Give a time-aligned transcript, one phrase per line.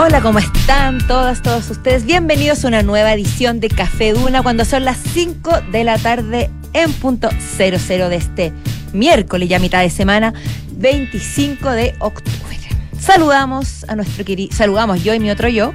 [0.00, 2.04] Hola, ¿cómo están todas, todos ustedes?
[2.04, 6.50] Bienvenidos a una nueva edición de Café Duna cuando son las 5 de la tarde
[6.72, 8.52] en punto 00 de este
[8.92, 10.32] miércoles, ya mitad de semana,
[10.70, 12.56] 25 de octubre.
[12.96, 15.74] Saludamos a nuestro querido, saludamos yo y mi otro yo,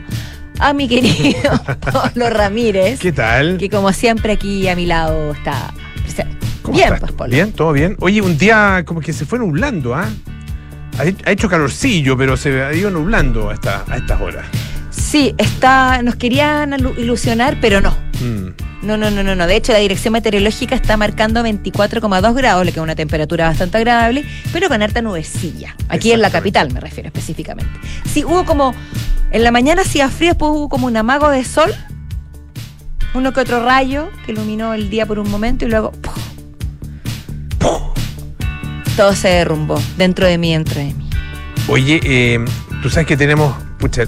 [0.57, 1.51] a mi querido
[1.91, 3.01] Pablo Ramírez.
[3.01, 3.57] ¿Qué tal?
[3.57, 6.37] Que como siempre aquí a mi lado está presente.
[6.61, 6.99] ¿Cómo bien, estás?
[7.01, 7.33] pues, Pablo.
[7.33, 7.97] Bien, todo bien.
[7.99, 10.07] Oye, un día como que se fue nublando, ¿ah?
[10.99, 14.45] Ha hecho calorcillo, pero se ha ido nublando a, esta- a estas horas.
[14.91, 17.91] Sí, está, nos querían ilusionar, pero no.
[18.21, 18.49] Mm.
[18.84, 19.48] No, no, no, no, no.
[19.48, 23.77] De hecho, la dirección meteorológica está marcando 24,2 grados, lo que es una temperatura bastante
[23.77, 25.75] agradable, pero con harta nubecilla.
[25.87, 27.71] Aquí en la capital me refiero específicamente.
[28.05, 28.75] Sí, hubo como.
[29.31, 31.73] En la mañana hacía frío, después hubo como un amago de sol,
[33.15, 35.91] uno que otro rayo que iluminó el día por un momento y luego.
[35.93, 36.17] ¡puf!
[37.59, 38.02] ¡puf!
[38.95, 41.09] Todo se derrumbó dentro de mí, dentro de mí.
[41.67, 42.39] Oye, eh,
[42.81, 44.03] tú sabes que tenemos, pucha,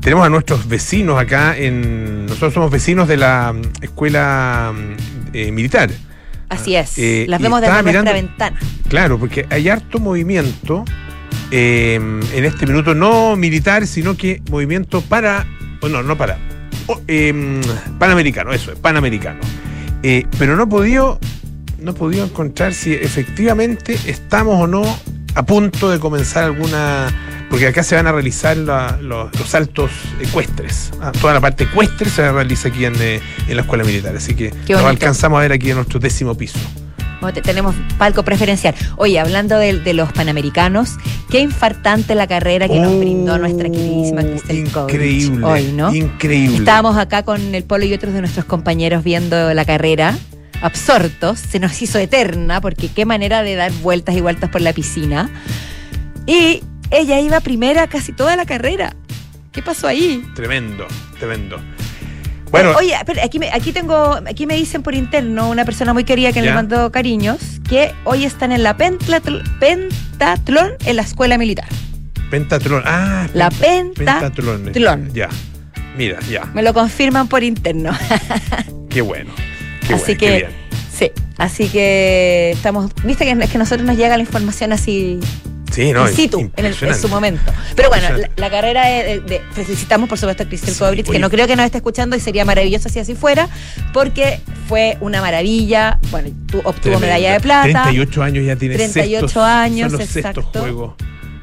[0.00, 2.26] tenemos a nuestros vecinos acá en.
[2.26, 5.90] Nosotros somos vecinos de la mm, escuela mm, eh, militar.
[6.48, 6.96] Así es.
[6.98, 8.58] Eh, Las vemos desde nuestra mirando- ventana.
[8.88, 10.84] Claro, porque hay harto movimiento
[11.50, 11.94] eh,
[12.34, 15.46] en este minuto, no militar, sino que movimiento para.
[15.82, 16.38] o no, no para.
[17.08, 17.60] eh,
[17.98, 19.40] panamericano, eso es, panamericano.
[20.38, 21.18] Pero no he podido,
[21.84, 24.82] no he podido encontrar si efectivamente estamos o no
[25.34, 27.08] a punto de comenzar alguna.
[27.50, 29.90] Porque acá se van a realizar la- los, los saltos
[30.20, 30.90] ecuestres.
[31.00, 34.16] Ah, toda la parte ecuestre se realiza aquí en, eh, en la escuela militar.
[34.16, 36.58] Así que nos alcanzamos a ver aquí en nuestro décimo piso.
[37.32, 38.74] Te- tenemos palco preferencial.
[38.96, 40.96] Oye, hablando de, de los panamericanos,
[41.30, 45.46] qué infartante la carrera que nos Oh, brindó nuestra queridísima Cristel Kovic Increíble.
[45.46, 45.94] hoy, ¿no?
[45.94, 46.58] Increíble.
[46.58, 50.18] Estábamos acá con el Polo y otros de nuestros compañeros viendo la carrera,
[50.64, 54.72] absortos, se nos hizo eterna, porque qué manera de dar vueltas y vueltas por la
[54.72, 55.30] piscina.
[56.26, 58.94] Y ella iba primera casi toda la carrera.
[59.52, 60.24] ¿Qué pasó ahí?
[60.34, 60.86] Tremendo,
[61.18, 61.60] tremendo.
[62.50, 66.04] Bueno, Oye, pero aquí me, aquí tengo, aquí me dicen por interno una persona muy
[66.04, 66.46] querida que Ya.
[66.46, 71.66] le mandó cariños que hoy están en la pentatl- pentatlón en la escuela militar.
[72.30, 72.82] pentatlón.
[72.86, 74.64] Ah, La penta- pentatlón.
[74.64, 75.10] pentatlón.
[75.12, 75.28] Ya.
[75.96, 76.44] Mira, ya.
[76.54, 77.90] Me lo confirman por interno.
[78.88, 79.30] Qué bueno.
[79.86, 80.48] Qué así bueno, que
[80.96, 85.20] sí, así que estamos, viste que es que nosotros nos llega la información así
[85.72, 87.00] Sí, no, in situ en, el- en impresionante.
[87.02, 87.52] su momento.
[87.74, 88.06] Pero bueno,
[88.36, 91.56] la, carrera de, de- de- felicitamos por supuesto a Cristel Sí, que no creo que
[91.56, 93.48] nos esté escuchando y sería maravilloso si así fuera,
[93.92, 95.98] porque fue una maravilla.
[96.12, 97.82] Bueno, tú obtuvo medalla de plata.
[97.84, 100.60] 38 años ya tiene 38 sextos, años, son los sextos exacto.
[100.60, 100.94] Juegos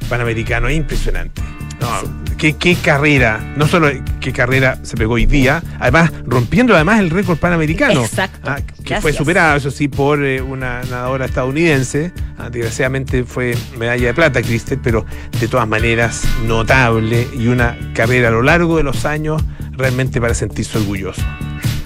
[0.07, 0.71] Panamericanos.
[0.71, 1.41] Es impresionante.
[1.81, 3.53] No, qué, qué carrera.
[3.57, 8.03] No solo qué carrera se pegó hoy día, además rompiendo además el récord panamericano.
[8.05, 8.39] Exacto.
[8.49, 9.01] Ah, que Gracias.
[9.01, 12.11] fue superado, eso sí, por eh, una nadadora estadounidense.
[12.37, 15.05] Ah, desgraciadamente fue medalla de plata, Cristel, pero
[15.39, 19.41] de todas maneras notable y una carrera a lo largo de los años
[19.71, 21.21] realmente para sentirse orgulloso.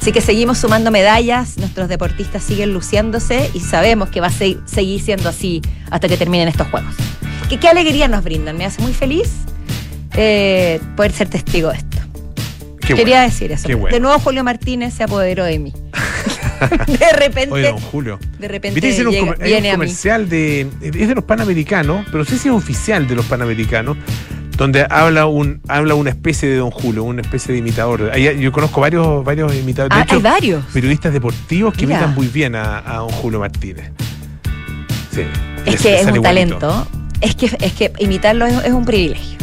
[0.02, 4.58] Así que seguimos sumando medallas, nuestros deportistas siguen luciéndose y sabemos que va a se-
[4.66, 6.94] seguir siendo así hasta que terminen estos juegos.
[7.50, 9.32] ¿Qué, qué alegría nos brindan, me hace muy feliz
[10.18, 11.98] eh, poder ser testigo de esto.
[12.82, 13.30] Qué Quería bueno.
[13.32, 13.68] decir eso.
[13.78, 13.94] Bueno.
[13.96, 15.74] De nuevo Julio Martínez se apoderó de mí.
[16.88, 18.20] de repente, Oye, don Julio.
[18.40, 19.84] de repente Viste, un llega- comer- hay viene un a mí.
[19.86, 20.68] comercial de.
[20.82, 23.98] Es de los panamericanos, pero no sé si es oficial de los panamericanos,
[24.56, 28.12] donde habla un habla una especie de don Julio, una especie de imitador.
[28.14, 29.96] Ahí- yo conozco varios, varios imitadores.
[29.96, 30.64] De Ah, hecho, hay varios.
[30.72, 31.98] periodistas deportivos que Mira.
[32.00, 33.92] imitan muy bien a, a don Julio Martínez.
[35.12, 35.22] Sí.
[35.66, 36.88] Es les- que les es un talento.
[37.22, 39.40] Es que, es que imitarlo es, es un privilegio.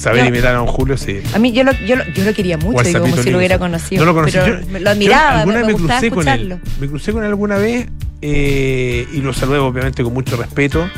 [0.00, 1.20] Saber Yo- imitar a don Julio, sí.
[1.34, 3.58] A mí yo lo, yo lo, yo lo quería mucho, digo, como si lo hubiera
[3.58, 4.02] conocido.
[4.04, 4.38] No lo conocí.
[4.42, 6.58] Pero Yo- lo admiraba, alguna me, vez me me gustaba crucé con él.
[6.80, 7.86] Me crucé con él alguna vez
[8.22, 10.88] eh, y lo saludé obviamente con mucho respeto.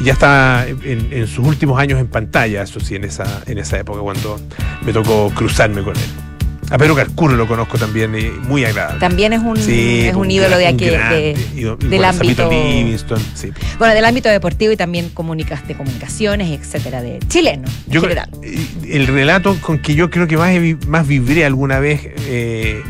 [0.00, 3.78] Ya estaba en, en sus últimos años en pantalla, eso sí, en esa, en esa
[3.80, 4.40] época cuando
[4.82, 6.02] me tocó cruzarme con él.
[6.70, 9.00] A Pedro Carcuro lo conozco también, y muy agradable.
[9.00, 11.34] También es un, Sí, es un un ídolo de aquí, de-
[11.80, 13.50] del ámbito- Livingston, sí.
[13.78, 18.28] bueno, del ámbito deportivo y también comunicas, de comunicaciones, etcétera, de chileno en Yo, general.
[18.86, 20.54] el relato con que yo creo que más,
[20.86, 22.82] más vibré alguna vez eh,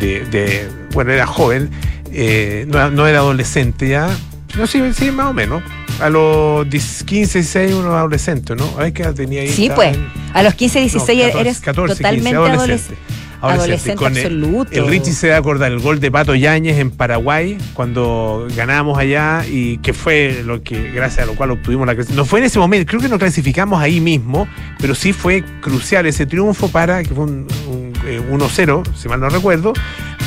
[0.00, 1.70] de, de- Bueno, era joven,
[2.12, 4.08] eh, no, no era adolescente ya.
[4.56, 5.62] No, sí, sí, más o menos.
[6.00, 8.64] A los 10, 15, 16, uno adolescente, ¿no?
[8.78, 9.48] A ver qué tenía ahí.
[9.48, 9.96] Sí, pues.
[9.96, 13.02] en- A los 15, 16 no, 14, eres 14, 15, totalmente adolescente.
[13.40, 14.72] Adolescente Con el- absoluto.
[14.72, 18.98] El Richie se da a acordar el gol de Pato Yáñez en Paraguay cuando ganamos
[18.98, 22.16] allá y que fue lo que gracias a lo cual obtuvimos la clasificación.
[22.16, 24.48] No fue en ese momento, creo que nos clasificamos ahí mismo,
[24.80, 29.20] pero sí fue crucial ese triunfo para que fue un, un, eh, 1-0, si mal
[29.20, 29.72] no recuerdo,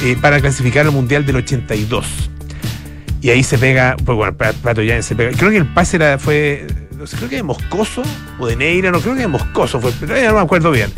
[0.05, 2.05] eh, para clasificar al Mundial del 82.
[3.21, 5.31] Y ahí se pega, pues bueno, Pa- Pato Yáñez se pega.
[5.37, 6.65] Creo que el pase fue
[6.97, 8.03] no sé, creo que de Moscoso
[8.39, 10.91] o de Neira, no creo que de Moscoso fue, pero no me acuerdo bien.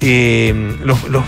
[0.00, 1.24] Eh, los, los-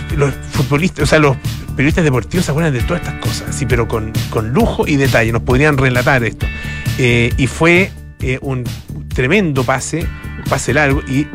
[0.51, 1.35] futbolistas, o sea, los
[1.75, 5.31] periodistas deportivos se acuerdan de todas estas cosas, sí, pero con, con lujo y detalle,
[5.31, 6.45] nos podrían relatar esto.
[6.97, 7.91] Eh, y fue
[8.21, 8.63] eh, un
[9.13, 9.99] tremendo pase,
[10.37, 11.27] un pase largo, y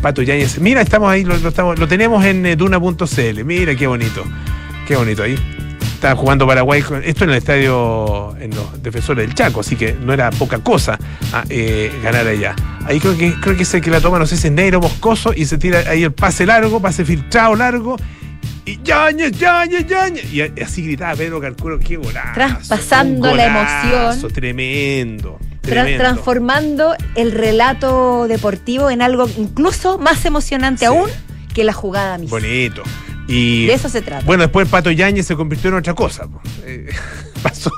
[0.00, 4.24] Pato Yáñez, mira, estamos ahí, lo, lo tenemos en duna.cl, mira qué bonito,
[4.86, 5.36] qué bonito ahí.
[5.96, 10.12] Estaba jugando Paraguay, esto en el estadio en los defensores del Chaco, así que no
[10.12, 10.98] era poca cosa
[11.32, 12.54] ah, eh, ganar allá.
[12.86, 14.80] Ahí creo que creo que es el que la toma, no sé si es negro
[14.80, 17.96] moscoso, y se tira ahí el pase largo, pase filtrado largo,
[18.66, 20.32] y Yañez, Yañez, Yañez.
[20.32, 22.34] Y así gritaba Pedro Calculo, qué golazo.
[22.34, 24.32] Traspasando la emoción.
[24.32, 25.38] Tremendo.
[25.62, 25.98] Tra- tremendo.
[26.04, 30.84] transformando el relato deportivo en algo incluso más emocionante Sí.
[30.86, 31.08] aún
[31.54, 32.38] que la jugada misma.
[32.38, 32.82] Bonito.
[33.28, 34.24] Y De eso se trata.
[34.24, 36.26] Bueno, después Pato Yáñez se convirtió en otra cosa.
[36.64, 36.88] Eh,
[37.42, 37.70] pasó,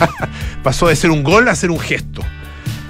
[0.62, 2.22] pasó de ser un gol a ser un gesto.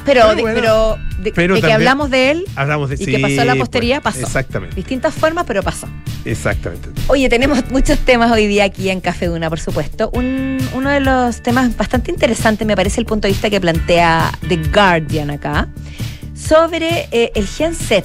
[0.05, 2.99] pero pero de, bueno, pero de- pero de que hablamos de él, Hablamos de Y
[2.99, 4.21] sí, que pasó a la pues, posteridad, pasó.
[4.21, 4.77] Exactamente.
[4.77, 5.89] distintas formas, pero pasó.
[6.25, 6.91] Exactamente.
[7.09, 10.11] Oye, tenemos muchos temas hoy día aquí en Café Duna, por supuesto.
[10.13, 14.31] Un- uno de los temas bastante interesantes me parece el punto de vista que plantea
[14.49, 15.69] The Guardian acá
[16.35, 18.05] sobre eh, el Gen Z,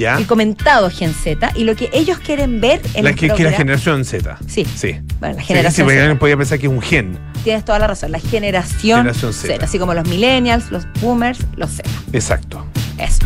[0.00, 0.16] ¿Ya?
[0.16, 3.44] el comentado Gen Z y lo que ellos quieren ver en La los que, que
[3.44, 4.38] la generación Z.
[4.46, 4.96] Sí, Sí.
[5.18, 6.02] bueno, la Sí, generación sí, porque Z.
[6.04, 7.18] alguien podía pensar que es un gen.
[7.44, 9.54] Tienes toda la razón, la generación, Generación Z.
[9.54, 11.88] Z, así como los millennials, los boomers, los Z.
[12.12, 12.64] Exacto.
[12.98, 13.20] Eso.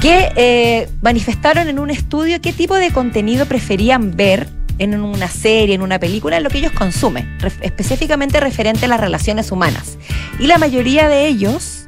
[0.00, 5.74] Que eh, manifestaron en un estudio qué tipo de contenido preferían ver en una serie,
[5.74, 9.98] en una película, en lo que ellos consumen, ref- específicamente referente a las relaciones humanas.
[10.38, 11.84] Y la mayoría de ellos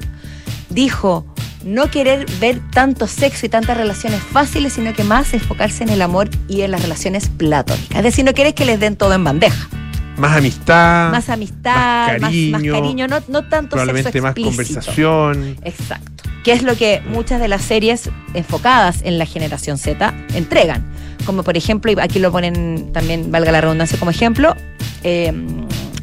[0.70, 1.24] dijo
[1.64, 6.02] no querer ver tanto sexo y tantas relaciones fáciles, sino que más enfocarse en el
[6.02, 7.96] amor y en las relaciones platónicas.
[7.96, 9.68] Es decir, no quieres que les den todo en bandeja.
[10.16, 11.10] Más amistad.
[11.10, 15.56] Más amistad, más, más cariño, cariño, no, no tanto probablemente sexo más conversación.
[15.62, 16.24] Exacto.
[16.44, 20.84] Que es lo que muchas de las series enfocadas en la generación Z entregan.
[21.26, 24.56] Como por ejemplo, y aquí lo ponen también, valga la redundancia como ejemplo,
[25.04, 25.32] eh,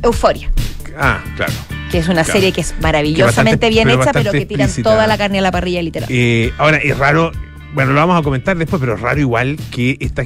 [0.03, 0.51] Euforia,
[0.99, 1.53] Ah, claro.
[1.91, 2.33] Que es una Claro.
[2.39, 4.89] serie que es maravillosamente bastante- bien pero hecha, pero que tiran explícita.
[4.89, 6.09] toda la carne a la parrilla literal.
[6.11, 7.31] Eh, ahora, es raro,
[7.73, 10.23] bueno, lo vamos a comentar después, pero es raro igual que esta,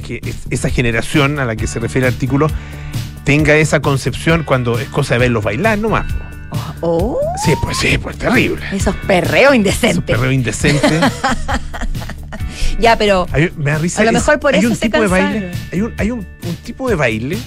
[0.50, 2.48] esa generación a la que se refiere el artículo
[3.24, 6.06] tenga esa concepción cuando es cosa de verlos bailar nomás.
[6.80, 8.60] Oh, Sí, pues sí, pues terrible.
[8.72, 10.04] esos perreos Es un indecentes.
[10.16, 11.00] perreo indecente.
[12.78, 14.02] Ya, pero Hay- me da risa.
[14.02, 15.50] A lo mejor por hay eso un se tipo de baile.
[15.72, 17.38] Hay un, hay un, un tipo de baile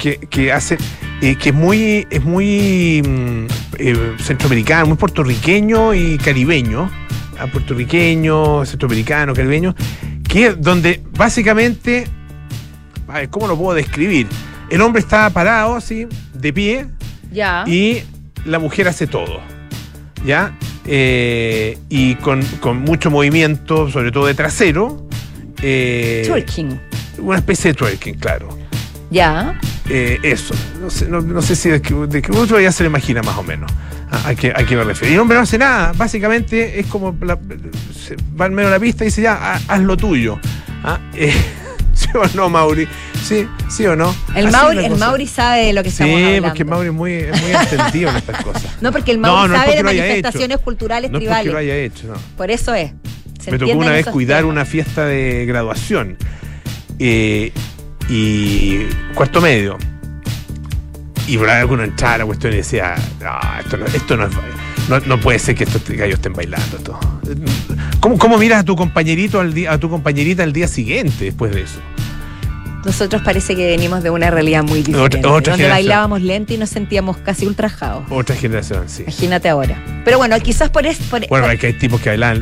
[0.00, 0.78] que, que hace.
[1.20, 3.46] eh, que es muy, es muy mm,
[3.78, 6.90] eh, centroamericano, muy puertorriqueño y caribeño.
[7.38, 9.74] Ah, puertorriqueño, centroamericano, caribeño.
[10.28, 12.06] Que donde básicamente.
[13.08, 14.26] A ver, ¿cómo lo puedo describir?
[14.70, 16.86] El hombre está parado así, de pie,
[17.32, 17.64] ya.
[17.66, 18.02] y
[18.44, 19.40] la mujer hace todo.
[20.26, 20.54] ¿Ya?
[20.84, 25.06] Eh, y con, con mucho movimiento, sobre todo de trasero.
[25.56, 26.80] Twerking.
[27.18, 28.57] una especie de twerking, claro.
[29.10, 29.58] Ya.
[29.88, 30.54] Eh, eso.
[30.80, 33.22] No sé, no, no sé si de que, de que uno ya se lo imagina
[33.22, 33.70] más o menos
[34.10, 35.10] a, a qué, a qué me refiero.
[35.12, 35.92] Y el hombre no hace nada.
[35.96, 37.38] Básicamente es como la-
[38.06, 40.38] se va al medio de la pista y dice ya, ha- haz lo tuyo.
[40.84, 41.32] Ah, eh,
[41.94, 42.86] ¿Sí o no, Mauri?
[43.22, 44.14] Sí, sí o no.
[44.34, 44.96] El, Mauri, el.
[44.96, 46.48] Mauri sabe de lo que estamos Sí, hablando.
[46.48, 48.76] porque Mauri es muy, es muy entendido en estas cosas.
[48.80, 51.52] No, porque el No, Mauri no es sabe de manifestaciones culturales No es porque tribales.
[51.52, 52.14] lo haya hecho, no.
[52.36, 52.92] Por eso es.
[53.42, 54.52] Se Me tocó una vez cuidar temas.
[54.52, 56.16] una fiesta de graduación
[56.98, 57.52] eh,
[58.08, 59.76] y cuarto medio.
[61.26, 64.24] Y por ahí uno entraba a la cuestión y decía, "No, esto no, esto no
[64.26, 64.30] es
[64.88, 66.98] no, no puede ser que estos gallos estén bailando todo.
[68.00, 71.54] ¿Cómo, cómo miras a tu compañerito al día, a tu compañerita al día siguiente después
[71.54, 71.78] de eso?
[72.86, 75.18] Nosotros parece que venimos de una realidad muy diferente.
[75.18, 75.70] otra donde generación.
[75.70, 78.04] bailábamos lento y nos sentíamos casi ultrajados.
[78.08, 79.02] Otra generación, sí.
[79.02, 79.76] Imagínate ahora.
[80.06, 81.02] Pero bueno, quizás por eso.
[81.10, 82.40] Bueno, por- hay que hay tipos que bailan,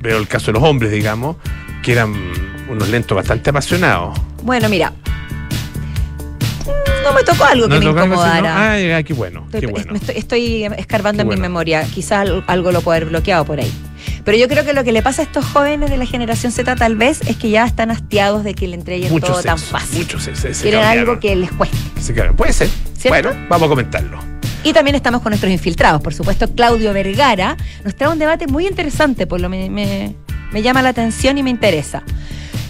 [0.00, 1.36] veo el caso de los hombres, digamos,
[1.82, 2.14] que eran
[2.68, 4.18] unos lentos bastante apasionados.
[4.42, 4.92] bueno, mira.
[7.04, 8.72] No me tocó algo que ¿No me algo incomodara.
[8.72, 9.94] Ah, ya, qué bueno, Estoy, qué bueno.
[9.94, 11.82] estoy, estoy escarbando Qué en mi memoria.
[11.84, 13.72] Quizás al- algo lo puedo haber bloqueado por ahí.
[14.24, 16.76] Pero yo creo que lo que le pasa a estos jóvenes de la generación Z
[16.76, 20.00] tal vez es que ya están hastiados de que le entreguen Mucho todo tan fácil.
[20.00, 21.08] mucho sexo, se- Quieren cambiaron.
[21.10, 21.76] algo que les cueste.
[22.00, 22.12] Se.
[22.34, 22.68] Puede ser.
[22.98, 23.08] ¿Cierto?
[23.30, 24.18] Bueno, vamos a comentarlo.
[24.64, 26.02] Y también estamos con nuestros infiltrados.
[26.02, 30.14] Por supuesto, Claudio Vergara nos trae un debate muy interesante, por lo me, me-
[30.52, 32.02] me llama la atención y me interesa.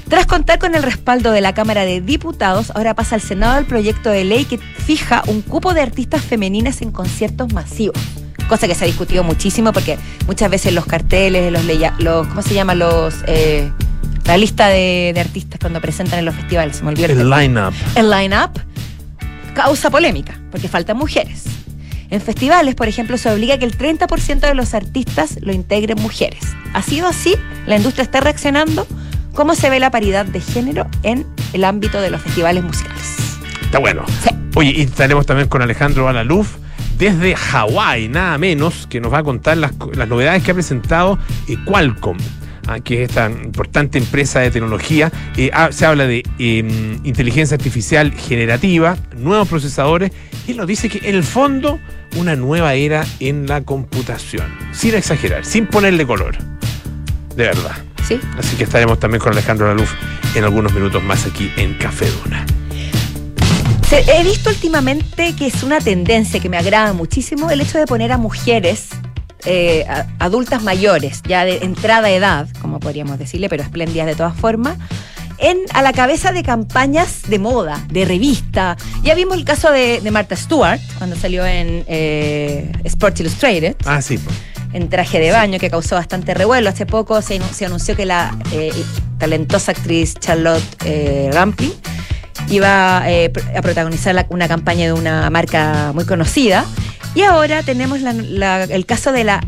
[0.09, 3.67] Tras contar con el respaldo de la Cámara de Diputados, ahora pasa al Senado el
[3.67, 7.99] proyecto de ley que fija un cupo de artistas femeninas en conciertos masivos.
[8.49, 11.63] Cosa que se ha discutido muchísimo porque muchas veces los carteles, los,
[11.99, 12.75] los ¿cómo se llama?
[12.75, 13.71] Los, eh,
[14.25, 17.31] la lista de, de artistas cuando presentan en los festivales, se me olvidó el El
[17.31, 17.75] line-up.
[17.95, 18.51] el line-up
[19.55, 21.45] causa polémica, porque faltan mujeres.
[22.11, 26.01] En festivales, por ejemplo, se obliga a que el 30% de los artistas lo integren
[26.01, 26.41] mujeres.
[26.73, 27.35] ¿Ha sido así?
[27.67, 28.87] ¿La industria está reaccionando?
[29.35, 33.17] ¿Cómo se ve la paridad de género en el ámbito de los festivales musicales?
[33.63, 34.05] Está bueno.
[34.23, 34.31] Sí.
[34.55, 36.57] Oye, y estaremos también con Alejandro Alaluf
[36.97, 41.19] desde Hawái, nada menos, que nos va a contar las, las novedades que ha presentado
[41.47, 42.17] eh, Qualcomm.
[42.67, 47.55] ah, que es esta importante empresa de tecnología, Eh, ah, se habla de eh, inteligencia
[47.57, 50.11] artificial generativa, nuevos procesadores,
[50.47, 51.79] y él nos dice que en el fondo
[52.19, 56.37] una nueva era en la computación, sin exagerar, sin ponerle color,
[57.37, 57.77] de verdad.
[58.07, 58.19] ¿Sí?
[58.39, 59.93] Así que estaremos también con Alejandro Laluf
[60.35, 62.45] en algunos minutos más aquí en Café Duna.
[63.91, 68.13] He visto últimamente que es una tendencia que me agrada muchísimo el hecho de poner
[68.13, 68.89] a mujeres
[69.45, 69.87] eh,
[70.19, 74.77] adultas mayores, ya de entrada edad, como podríamos decirle, pero espléndidas de todas formas,
[75.39, 78.77] en, a la cabeza de campañas de moda, de revista.
[79.03, 84.03] Ya vimos el caso de, de Martha Stewart, cuando salió en eh, Sports Illustrated Ah,
[84.03, 84.19] sí.
[84.19, 84.37] pues.
[84.73, 86.69] en traje de baño que causó bastante revuelo.
[86.71, 88.73] Hace poco se, se anunció que la eh,
[89.19, 91.73] talentosa actriz Charlotte eh, Rampling
[92.51, 96.65] iba eh, a protagonizar la- una campaña de una marca muy conocida.
[97.15, 99.41] Y ahora tenemos la- la- el caso de la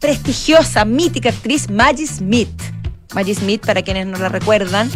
[0.00, 2.50] prestigiosa, mítica actriz Maggie Smith.
[3.14, 4.90] Maggie Smith, para quienes no la recuerdan,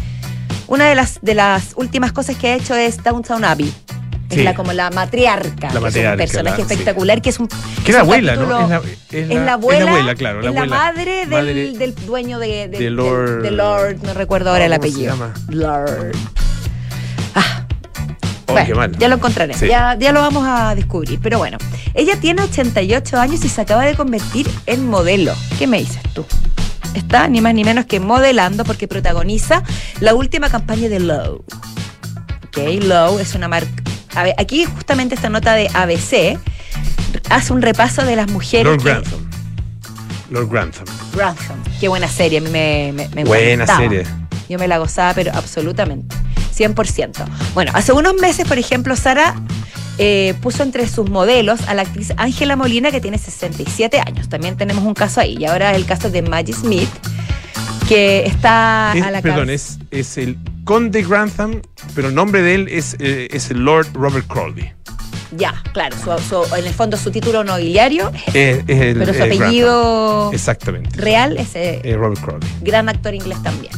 [0.67, 3.73] una de las, de las últimas cosas que ha hecho es Downtown Abbey.
[4.29, 4.43] Es Sí.
[4.45, 5.67] la, como la matriarca.
[5.69, 6.73] La que matriarca, Es un personaje la- sí.
[6.75, 7.49] espectacular que es un.
[7.49, 8.65] Que es la abuela, capítulo- ¿no?
[8.65, 10.39] Es la, es la abuela, es la abuela, claro.
[10.39, 10.77] es la abuela.
[10.77, 14.71] madre del, Madre- del dueño de, de- de del- Lord- Lord, no recuerdo ahora el
[14.73, 15.13] ¿Cómo se apellido.
[15.15, 15.35] llama?
[15.49, 16.13] Lord.
[17.35, 17.67] Ah,
[18.47, 18.97] Oh, bueno, qué mal.
[18.99, 19.67] ya lo encontraré, Sí.
[19.67, 21.19] ya, ya lo vamos a descubrir.
[21.21, 21.59] Pero bueno,
[21.95, 25.35] ella tiene 88 años y se acaba de convertir en modelo.
[25.59, 26.25] ¿Qué me dices tú?
[26.95, 29.63] Está ni más ni menos que modelando porque protagoniza
[30.01, 31.45] la última campaña de Lowe.
[32.49, 33.71] Ok, Lowe es una marca.
[34.39, 36.39] aquí justamente esta nota de ABC
[37.31, 38.65] hace un repaso de las mujeres.
[38.67, 39.31] Lord que- Grantham.
[40.31, 40.85] Lord Grantham.
[41.15, 41.57] Grantham.
[41.81, 43.79] Qué buena serie, a mí me, me, me Buena encantaba.
[43.81, 44.05] serie.
[44.49, 46.15] Yo me la gozaba, pero absolutamente.
[46.57, 47.25] 100%.
[47.55, 49.35] Bueno, hace unos meses, por ejemplo, Sara
[50.03, 54.31] eh, puso entre sus modelos a la actriz Ángela Molina, que tiene 67 años.
[54.31, 55.37] También tenemos un caso ahí.
[55.39, 56.89] Y ahora es el caso de Maggie Smith,
[57.89, 61.61] que está Es- a la perdón, es, es el Conde Grantham,
[61.95, 64.73] pero el nombre de él es, eh, es el Lord Robert Crowley.
[65.37, 65.97] Ya, claro.
[65.97, 69.43] su- su- en el fondo, su título nobiliario, Es, es el, pero su Grantham.
[69.43, 70.91] apellido Exactamente.
[71.01, 72.49] real es eh, Eh, Robert Crowley.
[72.63, 73.73] gran actor inglés también.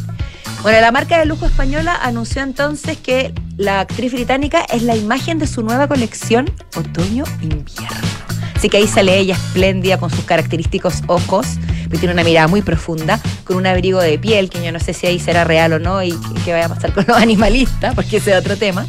[0.62, 5.38] Bueno, la marca de lujo española anunció entonces que la actriz británica es la imagen
[5.40, 8.09] de su nueva colección otoño-invierno.
[8.54, 11.47] Así que ahí sale ella espléndida con sus característicos ojos,
[11.90, 14.95] que tiene una mirada muy profunda, con un abrigo de piel, que yo no sé
[14.95, 16.14] si ahí será real o no, y
[16.45, 18.87] qué- vaya a pasar con los animalistas, porque ese es otro tema.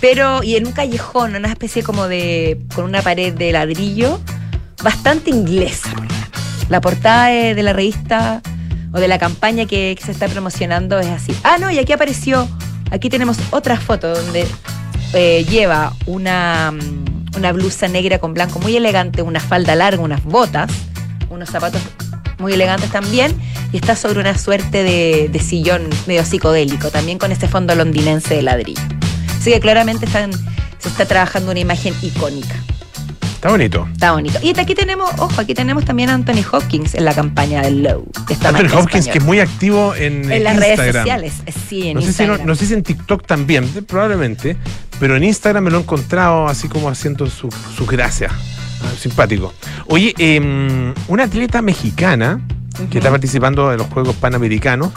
[0.00, 4.18] Pero, y en un callejón, una especie como de, con una pared de ladrillo,
[4.82, 5.90] bastante inglesa.
[6.70, 8.40] La portada de la revista
[8.96, 11.36] o de la campaña que, se está promocionando es así.
[11.44, 12.48] Ah, no, y aquí apareció,
[12.90, 14.46] aquí tenemos otra foto donde
[15.12, 20.24] eh, lleva una, mm, una blusa negra con blanco muy elegante, una falda larga, unas
[20.24, 20.72] botas,
[21.28, 21.82] unos zapatos
[22.38, 23.34] muy elegantes también,
[23.70, 28.34] y está sobre una suerte de, de sillón medio psicodélico, también con este fondo londinense
[28.34, 28.82] de ladrillo.
[29.38, 30.32] Así que claramente están,
[30.78, 32.56] se está trabajando una imagen icónica.
[33.46, 33.88] Está bonito.
[33.92, 34.38] Está bonito.
[34.42, 38.04] Y aquí tenemos, ojo, aquí tenemos también a Anthony Hopkins en la campaña del Low.
[38.28, 40.58] esta Anthony Hopkins, que es muy activo en, en las Instagram.
[40.78, 41.32] redes sociales.
[41.68, 42.46] Sí, en No sé, si no, Instagram.
[42.48, 44.56] no sé si en TikTok también, eh, probablemente,
[44.98, 48.32] pero en Instagram me lo he encontrado así como haciendo su- sus gracias.
[48.32, 49.54] Ah, simpático.
[49.86, 52.40] Oye, eh, una atleta mexicana
[52.90, 54.90] que está participando en los Juegos Panamericanos,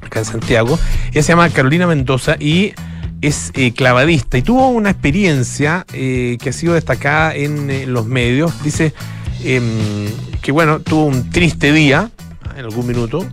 [0.00, 0.78] acá en Santiago,
[1.10, 2.72] ella se llama Carolina Mendoza y
[3.26, 8.06] es eh, clavadista y tuvo una experiencia eh, que ha sido destacada en, eh, los
[8.06, 8.52] medios.
[8.62, 8.92] Dice
[9.42, 9.62] em,
[10.42, 12.10] que, bueno, tuvo un triste día
[12.56, 13.26] en algún minuto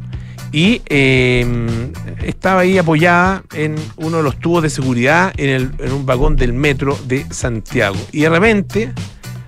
[0.51, 1.91] y em,
[2.24, 6.36] estaba ahí apoyada en uno de los tubos de seguridad en, el- en un vagón
[6.36, 7.95] del metro de Santiago.
[8.12, 8.91] Y de repente,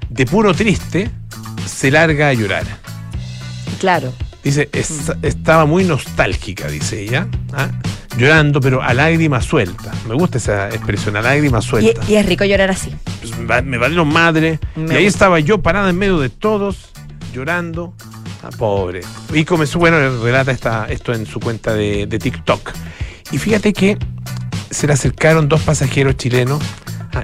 [0.10, 1.10] de puro triste,
[1.66, 2.64] se larga a llorar.
[3.80, 4.14] Claro.
[4.44, 7.70] Dice, "Es- estaba muy nostálgica, dice ella, ¿ah?
[8.18, 9.92] llorando, pero a lágrima suelta.
[10.08, 12.02] Me gusta esa expresión, a lágrima suelta.
[12.08, 12.94] y es rico llorar así.
[13.22, 14.60] Pues, me va- me valieron madre.
[14.76, 15.08] Me y ahí gusta.
[15.08, 16.90] estaba yo parada en medio de todos,
[17.34, 17.94] llorando.
[18.44, 19.00] Ah, pobre.
[19.34, 22.72] Y comenzó, bueno, relata esta, esto en su cuenta de, de TikTok.
[23.32, 23.98] Y fíjate que
[24.70, 26.62] se le acercaron dos pasajeros chilenos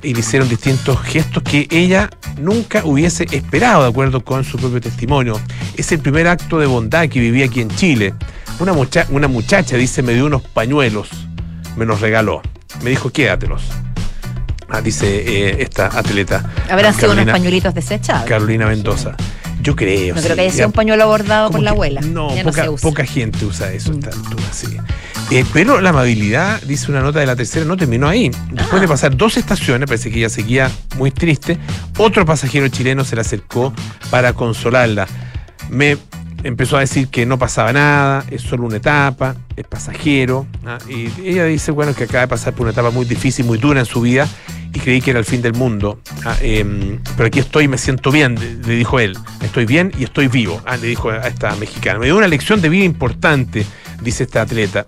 [0.04, 4.80] y le hicieron distintos gestos que ella nunca hubiese esperado, de acuerdo con su propio
[4.82, 5.40] testimonio.
[5.76, 8.14] Es el primer acto de bondad que viví aquí en Chile.
[8.60, 11.10] Una, mucha- una muchacha, dice, me dio unos pañuelos,
[11.76, 12.42] me los regaló.
[12.84, 13.64] Me dijo, quédatelos.
[14.70, 16.48] Ah, dice eh, esta atleta.
[16.70, 18.30] Habrán sido unos pañuelitos desechables.
[18.30, 19.16] Carolina Mendoza.
[19.62, 20.14] Yo creo.
[20.16, 20.26] No sí.
[20.26, 22.02] creo que haya sido Ya- un pañuelo bordado por la abuela.
[22.02, 22.88] No, no poca, se usa.
[22.90, 24.20] poca gente usa eso a esta Mm.
[24.24, 24.78] altura, sí.
[25.32, 28.32] Eh, pero la amabilidad, dice una nota de la tercera, no terminó ahí.
[28.52, 28.82] Después Ah.
[28.82, 31.60] de pasar dos estaciones, parece que ella seguía muy triste,
[31.98, 33.72] otro pasajero chileno se le acercó
[34.10, 35.08] para consolarla.
[35.70, 35.98] Me
[36.44, 40.48] empezó a decir que no pasaba nada, es solo una etapa, es pasajero.
[40.66, 40.80] ¿ah?
[40.90, 43.82] Y ella dice, bueno, que acaba de pasar por una etapa muy difícil, muy dura
[43.82, 44.28] en su vida
[44.74, 46.00] y creí que era el fin del mundo.
[46.26, 49.16] Ah, em, pero aquí estoy y me siento bien, le- le dijo él.
[49.44, 52.00] Estoy bien y estoy vivo, ah, le dijo a esta mexicana.
[52.00, 53.64] Me dio una lección de vida importante,
[54.02, 54.86] dice esta atleta.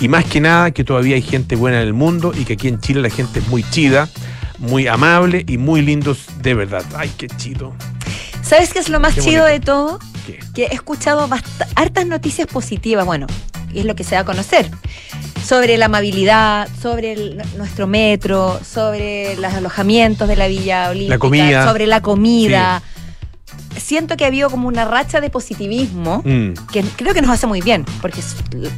[0.00, 2.68] Y más que nada que todavía hay gente buena en el mundo y que aquí
[2.68, 4.08] en Chile la gente es muy chida,
[4.58, 6.84] muy amable y muy lindos de verdad.
[6.96, 7.74] Ay, qué chido.
[8.42, 9.52] ¿Sabes qué es lo más Qué chido bonito.
[9.52, 9.98] de todo?
[10.26, 10.38] ¿Qué?
[10.54, 11.28] que he escuchado
[11.74, 13.26] hartas noticias positivas, bueno,
[13.72, 14.70] y es lo que se da a conocer,
[15.44, 21.66] sobre la amabilidad, sobre el- nuestro metro, sobre los alojamientos de la Villa Olímpica, comida.
[21.66, 22.82] sobre la comida.
[23.76, 26.52] Siento que ha habido como una racha de positivismo Mm.
[26.72, 28.20] que creo que nos hace muy bien, porque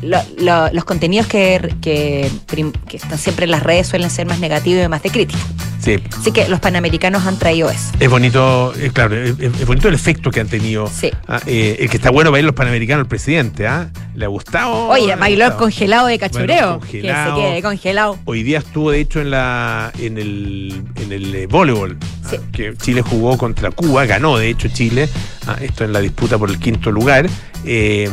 [0.03, 4.39] lo- lo- los contenidos que, que, que están siempre en las redes suelen ser más
[4.41, 5.41] negativos y más de crítica.
[5.83, 7.91] Sí, Así que los panamericanos han traído eso.
[7.99, 10.89] es bonito, eh, claro, es, es bonito el efecto que han tenido.
[10.95, 11.11] Sí.
[11.27, 13.91] Ah, eh, el que está bueno bailar los panamericanos, el presidente, ¿ah?
[14.15, 14.89] ¿Le ha gustado?
[14.89, 16.79] Oye, ¿Le ha bailó el congelado de cachureo.
[16.79, 17.37] Bailó Que se congelado.
[17.37, 18.19] quede congelado.
[18.27, 21.97] Hoy día estuvo, de hecho, en la en el, en el eh, voleibol,
[22.29, 22.37] Sí.
[22.39, 25.09] ah, que Chile jugó contra Cuba, ganó, de hecho, Chile,
[25.47, 27.27] ah, esto en la disputa por el quinto lugar,
[27.65, 28.11] eh,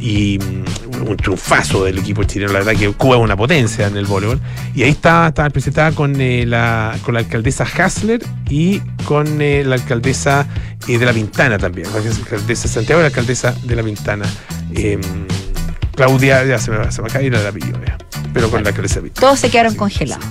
[0.00, 0.38] y
[1.02, 4.40] un triunfazo del equipo chileno, la verdad que Cuba es una potencia en el voleibol,
[4.74, 9.64] y ahí estaba, estaba presentada con, eh, la, con la alcaldesa Hasler y con eh,
[9.64, 10.46] la alcaldesa
[10.88, 14.26] eh, de La Pintana también, la alcaldesa de Santiago y la alcaldesa de La Pintana.
[15.94, 17.96] Claudia, ya se me va, se me el apellido, ya,
[18.32, 19.26] pero con la alcaldesa de La Pintana.
[19.26, 20.24] Todos se quedaron Sí, congelados.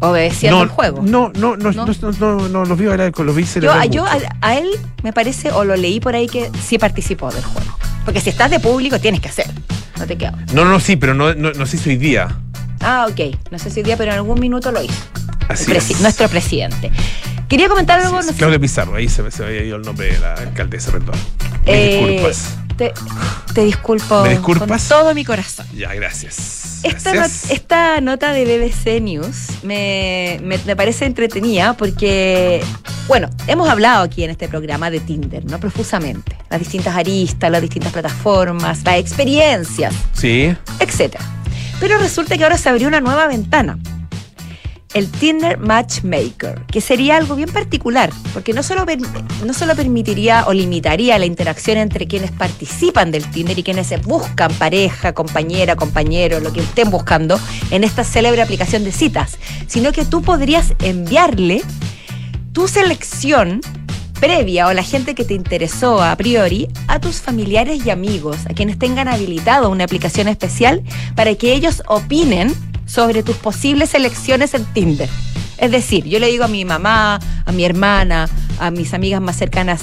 [0.00, 1.00] Obedeciendo no, el juego.
[1.02, 1.86] No, no, no, ¿No?
[1.86, 4.68] no, no, no, no, los vi con los vi yo a, yo a, a él
[5.04, 7.76] me parece, o lo leí por ahí, que sí participó del juego.
[8.04, 9.41] Porque si estás de público, tienes que hacer.
[10.02, 10.34] No te queda.
[10.52, 12.28] No, no, sí, pero no, no, no sé si hoy día.
[12.80, 13.36] Ah, ok.
[13.52, 14.94] No sé si hoy día, pero en algún minuto lo hizo.
[15.48, 16.00] Así presi- es.
[16.00, 16.90] Nuestro presidente.
[17.48, 18.20] Quería comentar algo.
[18.20, 20.90] no Claudia Pizarro, ahí se, me- se me había ido el nombre de la alcaldesa,
[20.90, 21.14] perdón.
[21.64, 22.56] Mis eh, disculpas.
[22.82, 22.92] Te,
[23.54, 24.68] te disculpo ¿Me disculpas?
[24.68, 25.66] con todo mi corazón.
[25.76, 26.80] Ya, gracias.
[26.82, 32.60] Esta, not- esta nota de BBC News me, me- me parece entretenida porque,
[33.06, 35.60] bueno, hemos hablado aquí en este programa de Tinder, ¿no?
[35.60, 36.36] Profusamente.
[36.50, 41.14] Las distintas aristas, las distintas plataformas, las experiencias, Sí, etc.
[41.78, 43.78] Pero resulta que ahora se abrió una nueva ventana.
[44.94, 48.84] El Tinder Matchmaker, que sería algo bien particular, porque no solo,
[49.44, 53.96] no solo permitiría o limitaría la interacción entre quienes participan del Tinder y quienes se
[53.96, 59.92] buscan pareja, compañera, compañero, lo que estén buscando en esta célebre aplicación de citas, sino
[59.92, 61.62] que tú podrías enviarle
[62.52, 63.62] tu selección
[64.20, 68.54] previa o la gente que te interesó a priori a tus familiares y amigos, a
[68.54, 70.82] quienes tengan habilitado una aplicación especial
[71.16, 72.54] para que ellos opinen
[72.92, 75.08] sobre tus posibles elecciones en Tinder.
[75.58, 78.28] Es decir, yo le digo a mi mamá, a mi hermana,
[78.58, 79.82] a mis amigas más cercanas,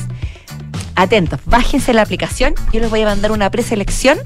[0.95, 4.19] atentos, bájense la aplicación, yo les voy a mandar una preselección.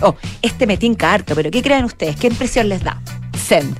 [0.00, 2.16] Oh, este me tinca harto, pero ¿qué creen ustedes?
[2.16, 3.00] ¿Qué impresión les da?
[3.46, 3.76] Send.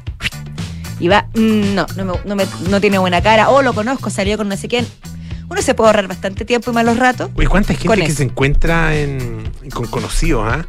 [0.99, 4.11] Y va, mm, no, no, me- no me- no tiene buena cara, o lo conozco,
[4.11, 4.87] salió con no sé quién.
[5.61, 8.17] Se puede ahorrar bastante tiempo y malos ratos, Oye, ¿cuánta gente que eso.
[8.17, 9.43] se encuentra en,
[9.73, 10.67] con conocidos, ah?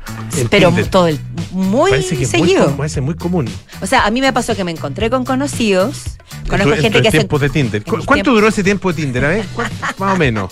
[0.50, 0.88] Pero Tinder.
[0.90, 1.20] todo el,
[1.52, 2.66] muy Parece que muy, seguido.
[2.66, 3.50] com- parece muy común.
[3.82, 6.18] o sea, a mí me pasó que me encontré con conocidos,
[6.50, 7.84] conozco En gente en que se tiempos de Tinder.
[7.84, 9.26] ¿Cu- mis ¿Cuánto duró ese tiempo de Tinder?
[9.26, 9.46] A ver,
[9.98, 10.52] más o menos.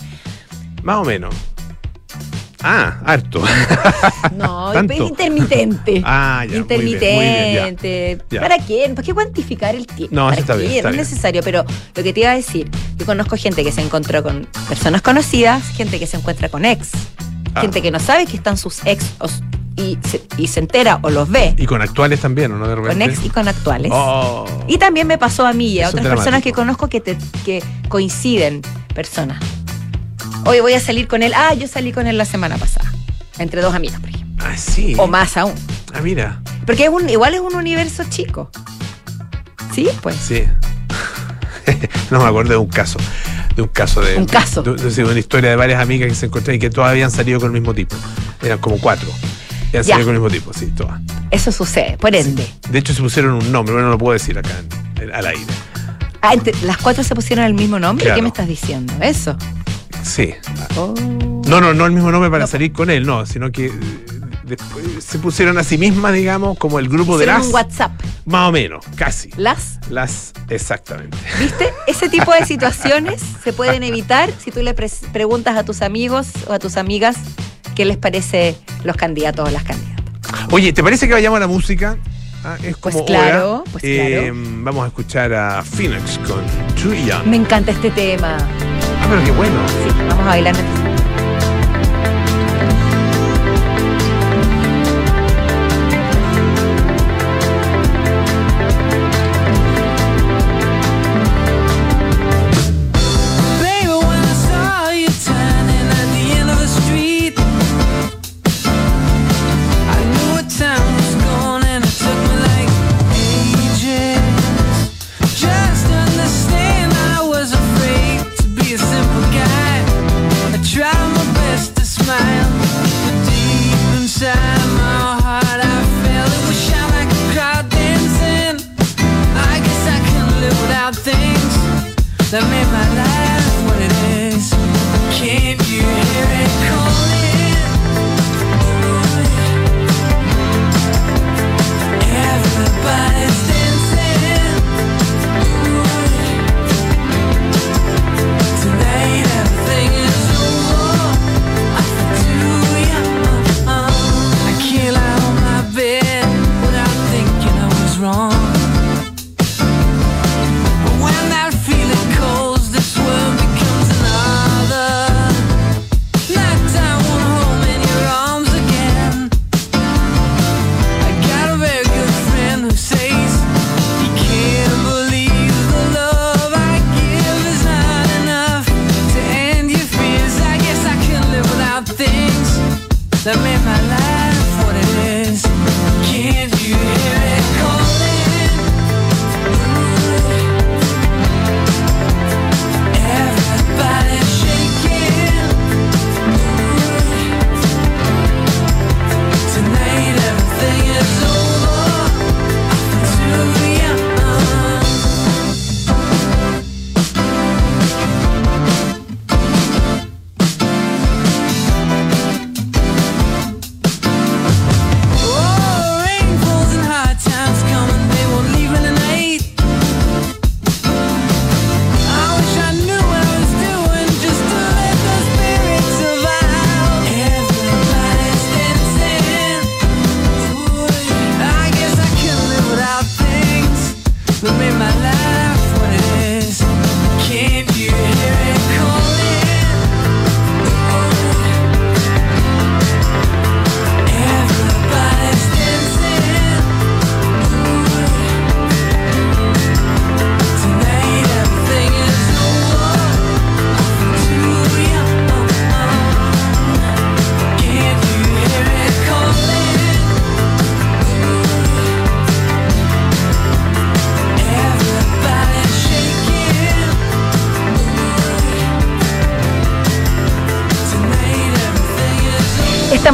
[0.83, 1.35] Más o menos.
[2.61, 3.41] Ah, harto.
[4.35, 6.01] No, es intermitente.
[6.05, 6.59] Ah, ya.
[6.63, 7.67] muy bien, muy bien, ya.
[7.69, 8.25] intermitente.
[8.29, 8.41] Ya.
[8.41, 8.91] ¿Para qué?
[8.93, 10.15] ¿Para qué cuantificar el tiempo?
[10.15, 11.05] No, ¿Para eso está bien, está no es bien.
[11.09, 11.63] necesario, pero
[11.95, 15.63] lo que te iba a decir, yo conozco gente que se encontró con personas conocidas,
[15.69, 16.89] gente que se encuentra con ex,
[17.55, 17.61] Ah.
[17.61, 19.05] gente que no sabe que están sus ex
[19.75, 22.67] y, se, y se entera o los ve Y con actuales también, ¿o no?
[22.67, 22.93] De repente.
[23.05, 23.91] con ex y con actuales.
[23.95, 24.45] Oh.
[24.67, 27.17] Y también me pasó a mí y a Eso otras personas que conozco que, te-
[27.45, 28.61] que coinciden
[28.93, 29.39] personas.
[30.45, 31.33] Hoy voy a salir con él.
[31.35, 32.91] Ah, yo salí con él la semana pasada.
[33.37, 34.45] Entre dos amigas, por ejemplo.
[34.45, 34.95] Ah, sí.
[34.97, 35.53] O más aún.
[35.93, 36.41] Ah, mira.
[36.65, 38.49] Porque es un, igual es un universo chico.
[39.73, 39.87] ¿Sí?
[40.01, 40.15] Pues.
[40.15, 40.43] Sí.
[42.11, 42.97] no me acuerdo de un caso.
[43.55, 44.15] De un caso de.
[44.17, 44.61] Un caso.
[44.63, 47.11] De, de- de una historia de varias amigas que se encontraron y que todas habían
[47.11, 47.95] salido con el mismo tipo.
[48.41, 49.09] Eran como cuatro.
[49.69, 49.95] Habían Ya.
[49.95, 50.99] salido con el mismo tipo, sí, todas.
[51.31, 52.47] Eso sucede, por ende.
[52.71, 54.49] De hecho, se pusieron un nombre, pero no lo puedo decir acá
[54.99, 55.43] en- al aire.
[56.21, 58.05] Ah, entre- las cuatro se pusieron el mismo nombre.
[58.05, 58.15] Claro.
[58.17, 58.93] ¿Qué me estás diciendo?
[59.01, 59.37] Eso.
[60.03, 60.33] Sí.
[60.75, 60.93] Oh.
[61.47, 62.47] No, no, no el mismo nombre para No.
[62.47, 63.71] salir con él, no, sino que eh,
[64.45, 67.47] después se pusieron a sí mismas, digamos, como el grupo de las.
[67.47, 67.91] un WhatsApp.
[68.25, 69.29] Más o menos, casi.
[69.37, 71.17] Las, Las, exactamente.
[71.39, 71.73] ¿viste?
[71.87, 76.53] Ese tipo de situaciones se pueden evitar si tú le preguntas a tus amigos o
[76.53, 77.15] a tus amigas
[77.75, 80.05] qué les parece los candidatos o las candidatas.
[80.51, 81.97] Oye, ¿te parece que vayamos a la música?
[82.43, 83.63] Ah, es Pues como claro, hora.
[83.71, 84.33] pues Eh, claro.
[84.63, 86.41] Vamos a escuchar a Phoenix con
[87.05, 87.25] Young.
[87.25, 88.37] Me encanta este tema.
[89.09, 89.55] Pero qué bueno.
[89.83, 90.55] Sí, vamos a bailar.
[90.55, 90.88] Baby,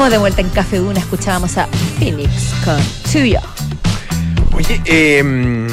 [0.05, 0.99] Estamos de vuelta en Café Duna.
[0.99, 1.65] Escuchábamos a
[1.97, 2.29] Phoenix
[2.63, 2.77] con
[3.11, 3.41] Young.
[4.53, 5.67] Oye, eh,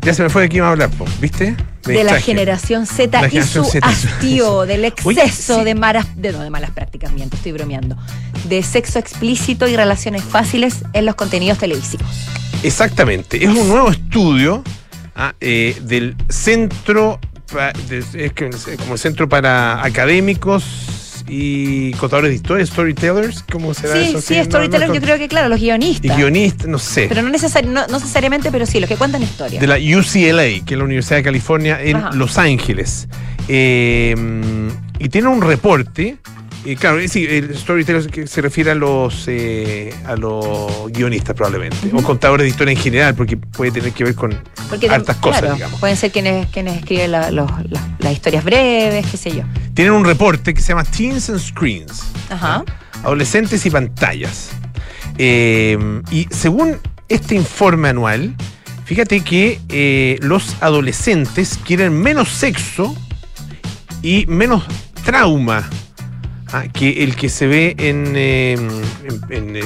[0.00, 0.88] ya se me fue de qué iba a hablar,
[1.20, 1.54] ¿viste?
[1.86, 3.86] Me de la generación Z La y generación su Z.
[3.86, 5.64] hastío, del Oye, exceso sí.
[5.66, 7.98] de malas, de, no, de malas prácticas, miento, estoy bromeando,
[8.48, 12.08] de sexo explícito y relaciones fáciles en los contenidos televisivos.
[12.62, 13.44] Exactamente.
[13.44, 14.64] Es un nuevo estudio
[15.16, 17.20] ah, eh, del Centro,
[17.52, 20.64] pa- de- es que es como el Centro para Académicos
[21.28, 24.20] y Contadores de Historia, Storytellers, ¿cómo se llama Sí, eso?
[24.20, 26.16] sí, no, storytellers, no, yo creo que claro, los Y guionistas.
[26.16, 27.06] guionistas, no sé.
[27.08, 29.60] pero no, necesari- no, no necesariamente, pero sí, los que cuentan historias.
[29.60, 32.10] de la UCLA, que es la Universidad de California en Ajá.
[32.14, 33.08] Los Ángeles.
[33.48, 34.14] Eh,
[34.98, 36.16] y tiene un reporte.
[36.64, 41.90] Eh, claro, sí, el storyteller que se refiere a los eh, a los guionistas probablemente,
[41.92, 45.54] o contadores de historia en general, porque puede tener que ver con Porque hartas cosas,
[45.54, 45.80] digamos.
[45.80, 49.42] Pueden ser quienes, quienes escriben la- los- la- las historias breves, qué sé yo.
[49.74, 52.02] Tienen un reporte que se llama Teens and Screens.
[52.30, 52.64] Ajá.
[53.02, 54.50] Adolescentes y pantallas.
[55.18, 55.76] Eh,
[56.10, 58.34] y según este informe anual,
[58.84, 62.96] fíjate que eh, los adolescentes quieren menos sexo
[64.02, 64.64] y menos
[65.04, 65.68] trauma
[66.52, 69.62] ah, que el que se ve en, eh, en- en, eh,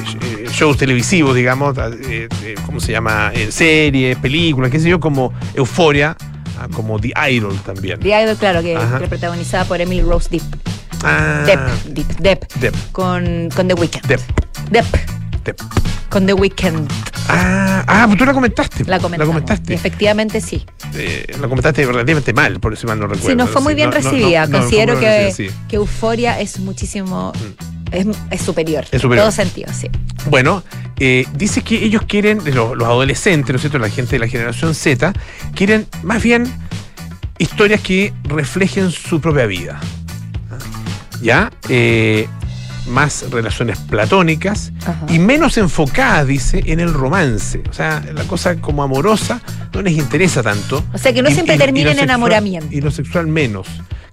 [0.51, 3.33] shows televisivos, digamos, ah, eh, eh, ¿cómo se llama?
[3.35, 6.17] En series, películas, qué sé yo, como Euforia,
[6.59, 8.01] ah, como The Idol también.
[8.01, 8.99] The Idol, claro, que Ajá.
[8.99, 10.43] que protagonizada por Emily Rose Depp.
[11.05, 12.75] Ah, Depp, Depp, Depp, Depp.
[12.93, 14.07] Con, con The Weeknd.
[14.07, 14.21] Depp.
[14.71, 14.87] Dep,
[15.45, 15.55] Te-
[16.09, 16.91] con The Weeknd.
[17.29, 18.85] Ah, ah, pues tú la comentaste.
[18.85, 18.97] La.
[18.97, 19.75] Y comentaste.
[19.75, 20.65] efectivamente sí.
[20.95, 23.31] Eh, la comentaste relativamente mal, por eso mal no recuerdo.
[23.31, 24.47] Sí, no fue muy bien no, recibida.
[24.47, 25.61] no, no, Considero que, recibida, sí.
[25.69, 27.33] que Euforia es muchísimo.
[27.93, 28.85] Es, es superior.
[28.91, 29.27] Es superior.
[29.27, 29.89] En todo sentido, sí.
[30.29, 30.63] Bueno,
[30.99, 33.79] eh, dice que ellos quieren, los, los adolescentes, ¿no es cierto?
[33.79, 35.13] La gente de la generación Z,
[35.55, 36.47] quieren más bien
[37.39, 39.81] historias que reflejen su propia vida.
[41.23, 41.51] ¿Ya?
[41.69, 42.29] Eh,
[42.89, 45.07] más relaciones platónicas Ajá.
[45.09, 47.63] y menos enfocadas, dice, en el romance.
[47.69, 49.41] O sea, la cosa como amorosa
[49.73, 50.85] no les interesa tanto.
[50.93, 52.69] O sea, que no Y- siempre y- termina en sexual- enamoramiento.
[52.75, 53.67] Y lo sexual menos,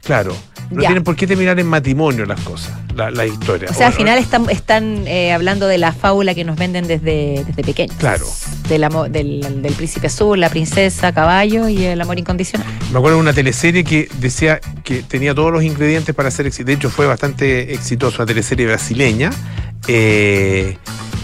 [0.04, 0.36] claro.
[0.72, 0.88] No Ya.
[0.90, 3.72] tienen por qué terminar en matrimonio las cosas, la- las historias.
[3.72, 7.44] O sea, al final están, están eh, hablando de la fábula que nos venden desde,
[7.46, 7.96] desde pequeños.
[7.98, 8.26] Claro.
[8.70, 12.68] Del, amo- del, del príncipe azul, la princesa, caballo y el amor incondicional.
[12.92, 16.68] Me acuerdo de una teleserie que decía que tenía todos los ingredientes para ser exitosa.
[16.68, 19.32] De hecho, fue bastante exitosa, una teleserie brasileña,
[19.88, 20.78] eh,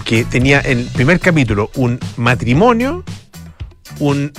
[0.05, 3.03] que tenía en el primer capítulo un matrimonio,
[3.99, 4.31] un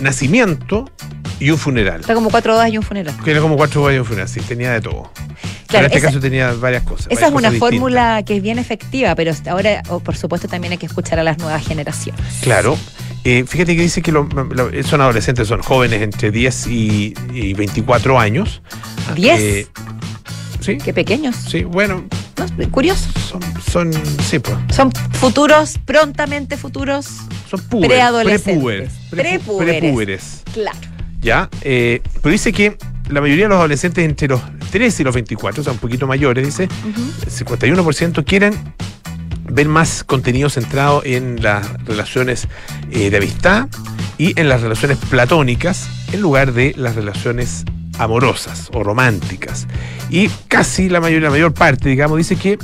[0.00, 0.90] nacimiento
[1.40, 2.00] y un funeral.
[2.00, 3.14] Está como cuatro bodas y un funeral.
[3.24, 5.10] Que era como cuatro bodas y un funeral, sí, tenía de todo.
[5.12, 7.06] Claro, Pero en este esa- caso tenía varias cosas.
[7.10, 7.58] Esa varias es una distintas.
[7.78, 11.38] fórmula que es bien efectiva, pero ahora, por supuesto, también hay que escuchar a las
[11.38, 12.20] nuevas generaciones.
[12.40, 12.76] Claro.
[13.24, 17.52] Eh, fíjate que dice que lo- lo- son adolescentes, son jóvenes entre 10 y, y
[17.54, 18.62] 24 años.
[19.14, 19.40] ¿Diez?
[19.40, 19.66] Eh,
[20.60, 21.36] sí, Qué pequeños.
[21.36, 22.04] sí, bueno,
[22.38, 22.68] ¿no?
[22.70, 23.08] Curiosos.
[23.28, 27.06] son, son sí, pues, Son futuros, prontamente futuros.
[27.50, 28.44] son púberes, Preadolescentes.
[28.54, 29.80] prepúberes, prepu- Prepúberes.
[29.80, 30.78] prepúberes, Claro.
[31.20, 31.48] ¿Ya?
[31.62, 32.76] Eh, pero dice que
[33.10, 36.06] la mayoría de los adolescentes entre los 13 y los 24, o sea, un poquito
[36.06, 38.54] mayores, dice, el 51% quieren
[39.50, 42.48] ver más contenido centrado en las relaciones
[42.90, 43.68] eh, de amistad
[44.18, 47.64] y en las relaciones platónicas en lugar de las relaciones
[47.98, 49.66] amorosas o románticas.
[50.10, 52.58] Y casi la mayor, la mayor parte, digamos, dice que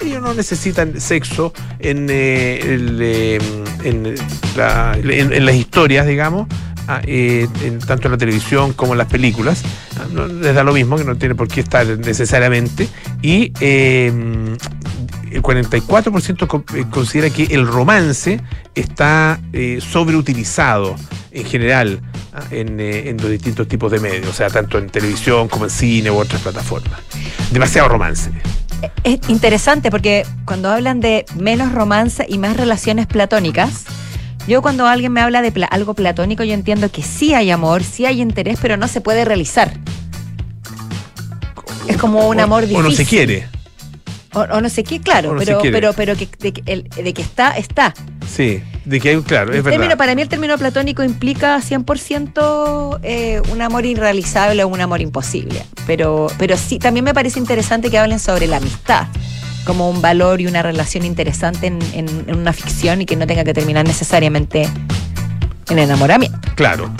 [0.00, 3.38] ellos no necesitan sexo en, eh, el, eh,
[3.84, 4.14] en,
[4.56, 6.46] la- en- en las historias, digamos,
[7.04, 9.62] eh, en- tanto en la televisión como en las películas.
[9.98, 12.88] Ah, les da lo mismo, que no tiene por qué estar necesariamente.
[13.22, 14.56] Y eh,
[15.30, 18.40] el 44% co- eh, considera que el romance
[18.74, 20.96] está eh, sobreutilizado
[21.32, 22.00] en general
[22.32, 25.64] ah, en, eh, en los distintos tipos de medios, o sea, tanto en televisión como
[25.64, 27.00] en cine u otras plataformas.
[27.50, 28.30] Demasiado romance.
[29.04, 33.84] Es interesante porque cuando hablan de menos romance y más relaciones platónicas,
[34.46, 37.82] yo cuando alguien me habla de pla- algo platónico, yo entiendo que sí hay amor,
[37.82, 39.72] sí hay interés, pero no se puede realizar.
[41.88, 43.06] Es como un O- amor O no se difícil.
[43.06, 43.48] quiere.
[44.34, 45.74] O, o no sé qué, claro, no se pero, quiere.
[45.76, 47.94] pero, pero que, de, que el- de que está, está.
[48.28, 49.96] Sí, de que hay, claro, es El término, verdad.
[49.98, 55.64] para mí el término platónico implica 100% eh, un amor irrealizable o un amor imposible.
[55.86, 59.06] Pero, pero sí, también me parece interesante que hablen sobre la amistad
[59.66, 63.26] como un valor y una relación interesante en, en- en una ficción y que no
[63.26, 64.66] tenga que terminar necesariamente
[65.68, 66.38] en enamoramiento.
[66.54, 66.90] Claro.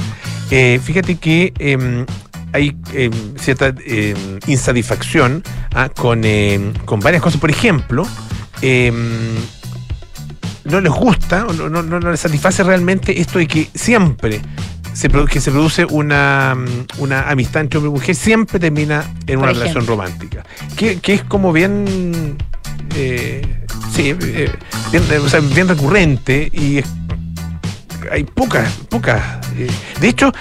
[0.51, 2.05] Eh, fíjate que eh,
[2.53, 4.15] hay eh, cierta eh,
[4.47, 5.43] insatisfacción
[5.75, 6.23] ah, con,
[6.85, 7.41] con varias cosas.
[7.41, 8.07] Por ejemplo,
[10.65, 14.41] no les gusta, no, no, no les satisface realmente esto de que siempre
[14.93, 19.39] se, que se produce una, mm, una amistad entre hombre y mujer, siempre termina en
[19.39, 19.61] Por una ejemplo.
[19.61, 20.43] relación romántica.
[20.77, 22.37] Que, que es como bien.
[22.95, 23.43] Eh,
[23.93, 24.53] sí, eh,
[24.91, 26.81] bien, recurrente y
[28.11, 29.23] hay pocas, pocas.
[29.57, 29.69] eh,
[30.01, 30.33] de hecho,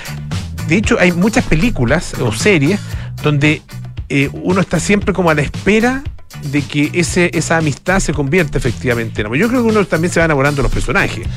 [0.68, 2.80] de hecho, hay muchas películas o series
[3.22, 3.62] donde
[4.10, 6.04] eh, uno está siempre como a la espera
[6.44, 9.38] de que ese, esa amistad se convierta efectivamente en amor.
[9.38, 11.28] Yo creo que uno también se va enamorando de los personajes.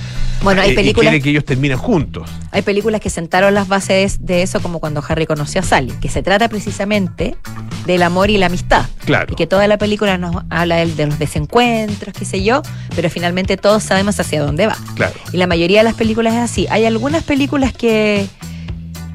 [0.43, 2.29] Bueno, hay eh, películas, Y quiere que ellos terminen juntos.
[2.53, 6.09] hay películas que sentaron las bases de eso, como cuando Harry conoció a Sally, que
[6.09, 7.37] se trata precisamente
[7.87, 8.87] del amor y la amistad.
[9.05, 9.33] Claro.
[9.33, 12.63] Y que toda la película nos habla de, de los desencuentros, qué sé yo,
[12.95, 14.77] pero finalmente todos sabemos hacia dónde va.
[14.95, 15.15] Claro.
[15.33, 16.67] Y la mayoría de las películas es así.
[16.71, 18.29] Hay algunas películas que,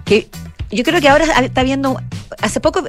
[0.06, 0.28] que
[0.72, 2.02] yo creo que ahora está viendo,
[2.41, 2.84] hace poco,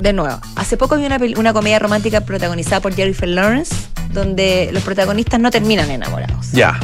[0.00, 3.74] de nuevo, hace poco vi una, comedia romántica protagonizada por Jennifer Lawrence,
[4.12, 6.52] donde los protagonistas no terminan enamorados.
[6.52, 6.78] Ya.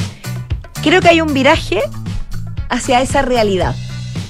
[0.82, 1.80] Creo que hay un viraje
[2.68, 3.74] hacia esa realidad.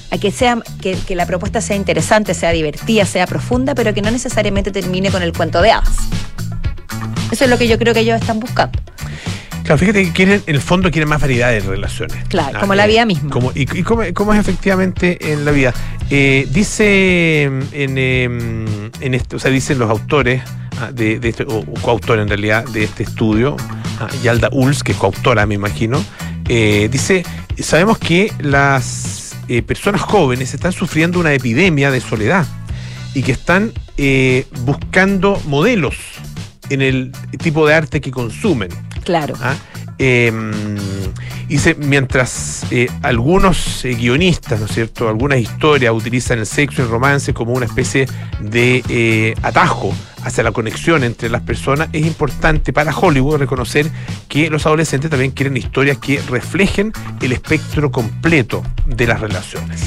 [0.09, 4.01] A que, sea, que, que la propuesta sea interesante, sea divertida, sea profunda, pero que
[4.01, 5.97] no necesariamente termine con el cuento de hadas.
[7.29, 8.79] Eso es lo que yo creo que ellos están buscando.
[9.67, 12.17] Claro, fíjate que quieren, en el fondo quieren más variedad de relaciones.
[12.29, 13.29] Claro, como la vida misma.
[13.29, 15.73] Como, y y cómo, cómo es efectivamente en la vida.
[16.09, 18.65] Eh, dice en, em,
[19.01, 20.41] en este, o sea, dicen los autores
[20.79, 23.57] ah, de, de este, o, o coautor en realidad de este estudio,
[23.99, 26.01] ah, Yalda Uls, que es coautora, me imagino,
[26.49, 27.25] eh, dice,
[27.59, 32.47] sabemos que las eh, personas jóvenes están sufriendo una epidemia de soledad
[33.13, 35.97] y que están eh, buscando modelos
[36.69, 38.69] en el tipo de arte que consumen.
[39.07, 39.33] Claro.
[39.41, 39.55] ¿ah?
[39.99, 40.31] Eh,
[41.47, 46.85] dice, mientras eh, algunos eh, guionistas, ¿no es cierto?, algunas historias utilizan el sexo y
[46.85, 48.05] el romance como una especie
[48.39, 49.91] de eh, atajo
[50.23, 53.89] hacia la conexión entre las personas, es importante para Hollywood reconocer
[54.27, 56.91] que los adolescentes también quieren historias que reflejen
[57.21, 59.81] el espectro completo de las relaciones.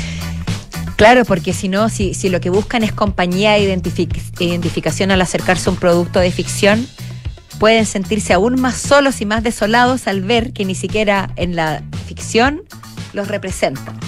[0.97, 5.21] Claro, porque si no, si, si lo que buscan es compañía e identific- identificación al
[5.23, 6.87] acercarse a un producto de ficción,
[7.61, 11.83] pueden sentirse aún más solos y más desolados al ver que ni siquiera en la
[12.07, 12.63] ficción
[13.13, 14.01] los representan.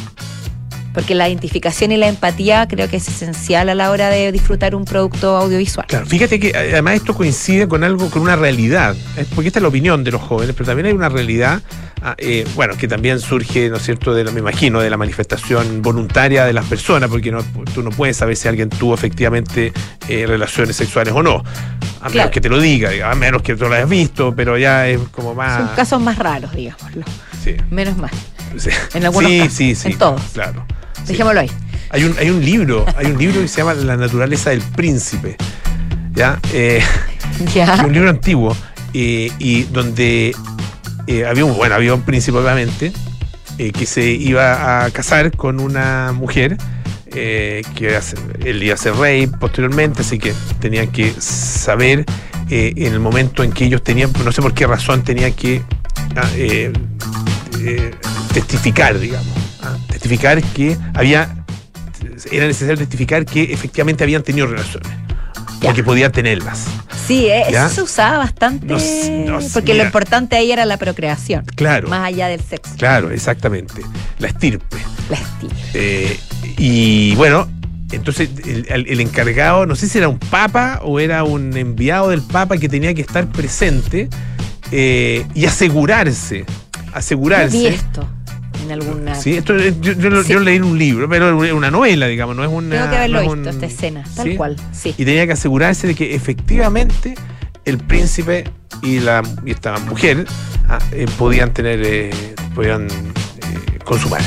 [0.94, 4.74] Porque la identificación y la empatía creo que es esencial a la hora de disfrutar
[4.74, 5.86] un producto audiovisual.
[5.86, 9.26] Claro, fíjate que eh, además esto coincide con algo, con una realidad, ¿eh?
[9.34, 11.62] porque esta es la opinión de los jóvenes, pero también hay una realidad,
[12.02, 15.82] ah, eh, bueno, que también surge, ¿no es cierto?, de me imagino, de la manifestación
[15.82, 17.42] voluntaria de las personas, porque no,
[17.74, 19.72] tú no puedes saber si alguien tuvo efectivamente
[20.08, 21.42] eh, relaciones sexuales o no,
[22.00, 24.88] a menos que te lo diga, a menos que tú lo hayas visto, pero ya
[24.88, 25.66] es como más...
[25.66, 27.04] Son casos más raros, digámoslo.
[27.42, 28.10] Sí, Menos mal.
[28.56, 28.70] sí.
[28.94, 30.20] En algunos sí, casos, sí, sí, en todos.
[30.32, 30.64] Claro.
[31.06, 31.50] Dejémoslo ahí.
[31.90, 35.36] Hay un, hay un libro, hay un libro que se llama La naturaleza del príncipe.
[36.12, 36.38] ¿Ya?
[36.52, 36.82] Eh,
[37.54, 37.82] Ya.
[37.84, 38.54] un libro antiguo
[38.94, 40.36] eh, y donde
[41.06, 41.52] eh, había un
[41.92, 42.92] un príncipe obviamente
[43.58, 46.56] eh, que se iba a casar con una mujer
[47.14, 48.00] eh, que
[48.44, 52.06] él iba a ser rey posteriormente así que tenían que saber
[52.48, 55.62] eh, en el momento en que ellos tenían no sé por qué razón tenían que
[56.16, 56.30] ah,
[58.32, 59.28] testificar digamos
[59.60, 61.44] ah, testificar que había
[62.30, 64.90] era necesario testificar que efectivamente habían tenido relaciones
[65.62, 65.70] Ya.
[65.70, 66.64] o que podían tenerlas
[67.06, 68.66] Sí, eh, eso se usaba bastante.
[69.52, 72.74] Porque lo importante ahí era la procreación, claro más allá del sexo.
[72.78, 73.82] Claro, exactamente.
[74.18, 74.76] La estirpe.
[75.10, 75.54] La estilla.
[75.74, 76.18] Eh,
[76.58, 77.48] y bueno,
[77.90, 82.10] entonces el, el- el encargado, no sé si era un papa o era un enviado
[82.10, 84.08] del papa que tenía que estar presente
[84.70, 86.44] eh, y asegurarse, vi
[86.94, 87.68] asegurarse.
[87.68, 88.08] esto
[88.72, 89.14] alguna.
[89.14, 90.32] Sí, esto es- yo, yo lo- Sí.
[90.32, 92.76] yo lo leí en un libro, pero es una novela, digamos, no es una.
[92.76, 94.36] Tengo que haberlo no visto, un- esta escena, tal ¿sí?
[94.36, 94.56] cual.
[94.72, 94.94] Sí.
[94.98, 97.14] Y tenía que asegurarse de que efectivamente
[97.64, 98.44] el príncipe
[98.82, 100.26] y, la, y esta mujer
[100.68, 102.10] ah, eh, podían tener, eh,
[102.54, 104.20] podían eh, consumar.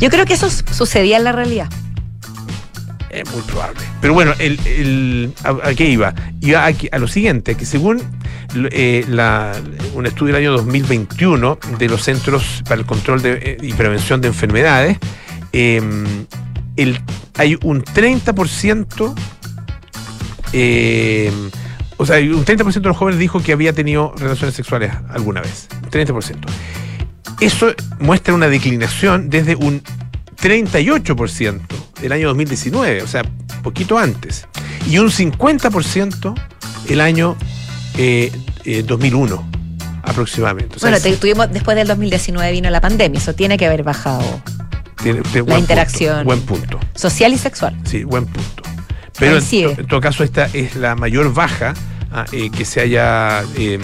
[0.00, 1.68] Yo creo que eso sucedía en la realidad.
[3.10, 3.80] Es muy probable.
[4.00, 6.14] Pero bueno, el, el- a, a qué iba?
[6.40, 8.00] Iba a, a lo siguiente, que según
[8.54, 9.04] eh,
[9.94, 14.20] un estudio del año 2021 de los Centros para el Control de- eh, y Prevención
[14.20, 14.98] de Enfermedades,
[15.52, 15.80] eh,
[16.76, 17.00] el-
[17.36, 19.14] hay un 30%,
[20.52, 21.32] eh,
[21.96, 25.68] o sea, un 30% de los jóvenes dijo que había tenido relaciones sexuales alguna vez.
[25.90, 26.48] 30%.
[27.40, 29.82] Eso muestra una declinación desde un
[30.40, 31.60] 38%
[32.02, 33.22] el año 2019, o sea,
[33.62, 34.46] poquito antes,
[34.88, 36.34] y un 50%
[36.88, 37.36] el año
[37.96, 38.32] eh,
[38.64, 39.48] eh, 2001
[40.02, 40.76] aproximadamente.
[40.76, 43.82] O sea, bueno, te- tuvimos, después del 2019 vino la pandemia, eso tiene que haber
[43.82, 44.22] bajado.
[45.02, 46.24] tiene- buen interacción.
[46.24, 47.74] punto, buen punto, Social y sexual.
[47.84, 48.62] sí, buen punto.
[49.18, 49.74] Pero en, Coincide.
[49.74, 51.74] to- en todo caso esta es la mayor baja
[52.12, 53.80] ah, eh, que se haya em,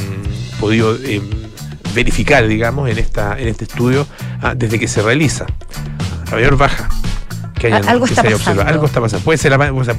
[0.60, 1.22] podido em,
[1.94, 4.06] verificar, digamos, en esta en este estudio
[4.42, 5.46] ah, desde que se realiza.
[6.26, 6.88] La mayor baja
[7.58, 8.60] que, hayan- algo que está se haya pasando.
[8.62, 8.74] observado.
[8.74, 9.24] Algo está pasando.
[9.24, 9.94] Puede ser la, o sea,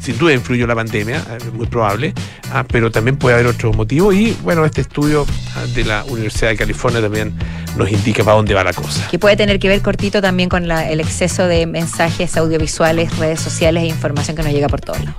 [0.00, 2.14] sin duda influyó la pandemia, eh, muy probable,
[2.52, 6.48] ah, pero también puede haber otros motivos y bueno, este estudio ah, de la Universidad
[6.50, 7.34] de California también
[7.76, 9.06] nos indica para dónde va la cosa.
[9.10, 13.40] Que puede tener que ver cortito también con la- el exceso de mensajes audiovisuales, redes
[13.40, 15.16] sociales e información que nos llega por todos lados.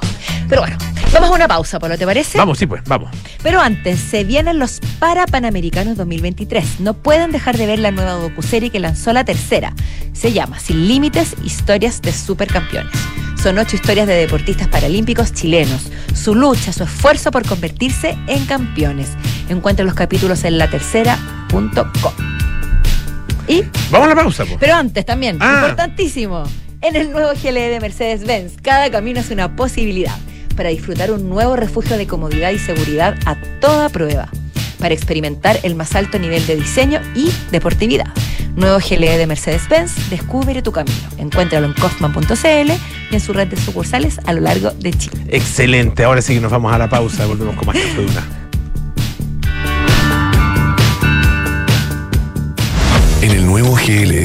[0.48, 0.78] Pero bueno,
[1.12, 2.38] vamos a una pausa, Polo, ¿te parece?
[2.38, 3.10] Vamos, sí, pues, vamos.
[3.44, 6.80] Pero antes, se vienen los para Panamericanos 2023.
[6.80, 9.74] No pueden dejar de ver la nueva docuserie que lanzó la tercera.
[10.14, 12.94] Se llama Sin Límites, Historias de Supercampeones.
[13.42, 19.10] Son ocho historias de deportistas paralímpicos chilenos, su lucha, su esfuerzo por convertirse en campeones.
[19.50, 22.14] Encuentra los capítulos en latercera.com.
[23.48, 24.58] Y, Vamos a la pausa, pues.
[24.60, 25.60] pero antes también, Ah.
[25.62, 26.44] importantísimo,
[26.82, 30.16] en el nuevo GLE de Mercedes-Benz, cada camino es una posibilidad
[30.56, 34.30] para disfrutar un nuevo refugio de comodidad y seguridad a toda prueba,
[34.80, 38.08] para experimentar el más alto nivel de diseño y deportividad.
[38.56, 40.96] Nuevo GLE de Mercedes-Benz, descubre tu camino.
[41.18, 42.72] Encuéntralo en kaufman.cl
[43.12, 45.26] y en su red de sucursales a lo largo de Chile.
[45.28, 48.24] Excelente, ahora sí que nos vamos a la pausa, volvemos con más Café Duna.
[53.22, 54.25] En el nuevo GLE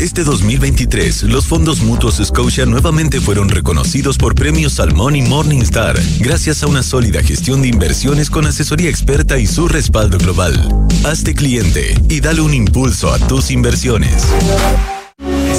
[0.00, 6.62] Este 2023, los fondos mutuos Scotia nuevamente fueron reconocidos por premios Salmón y Morningstar, gracias
[6.62, 10.68] a una sólida gestión de inversiones con asesoría experta y su respaldo global.
[11.04, 14.26] Hazte cliente y dale un impulso a tus inversiones.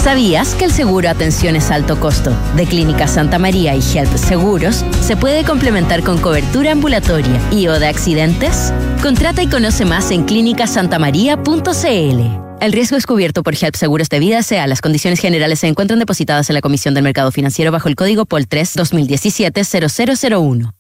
[0.04, 5.18] ¿Sabías que el seguro Atenciones Alto Costo de Clínica Santa María y Health Seguros se
[5.18, 8.72] puede complementar con cobertura ambulatoria y o de accidentes?
[9.02, 12.45] Contrata y conoce más en clínicasantamaría.cl.
[12.62, 14.66] El riesgo es cubierto por HELP Seguros de Vida SEA.
[14.66, 18.26] Las condiciones generales se encuentran depositadas en la Comisión del Mercado Financiero bajo el código
[18.26, 20.72] POL 3 2017-0001.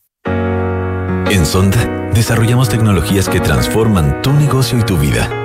[1.31, 5.29] En Sonda, desarrollamos tecnologías que transforman tu negocio y tu vida,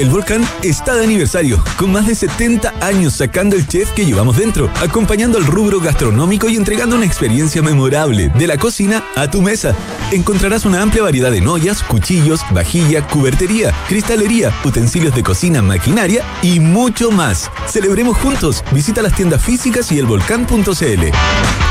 [0.00, 4.38] El Volcán está de aniversario, con más de 70 años sacando el chef que llevamos
[4.38, 9.42] dentro, acompañando al rubro gastronómico y entregando una experiencia memorable de la cocina a tu
[9.42, 9.76] mesa.
[10.10, 16.60] Encontrarás una amplia variedad de ollas, cuchillos, vajilla, cubertería, cristalería, utensilios de cocina, maquinaria y
[16.60, 17.50] mucho más.
[17.68, 18.64] Celebremos juntos.
[18.72, 21.10] Visita las tiendas físicas y elvolcán.cl.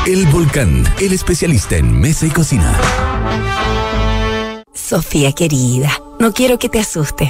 [0.06, 2.80] El Volcán, el especialista en mesa y cocina.
[4.72, 7.30] Sofía querida, no quiero que te asustes.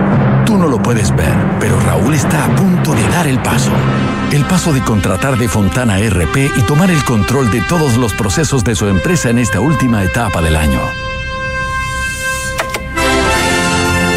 [0.45, 3.71] Tú no lo puedes ver, pero Raúl está a punto de dar el paso.
[4.31, 8.63] El paso de contratar de Fontana RP y tomar el control de todos los procesos
[8.63, 10.79] de su empresa en esta última etapa del año.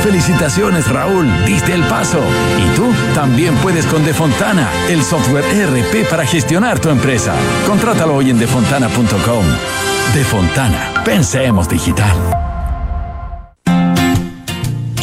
[0.04, 2.20] Felicitaciones Raúl, diste el paso.
[2.58, 7.34] Y tú también puedes con Defontana, el software ERP para gestionar tu empresa.
[7.66, 9.44] Contrátalo hoy en defontana.com.
[10.14, 12.43] Defontana, pensemos digital.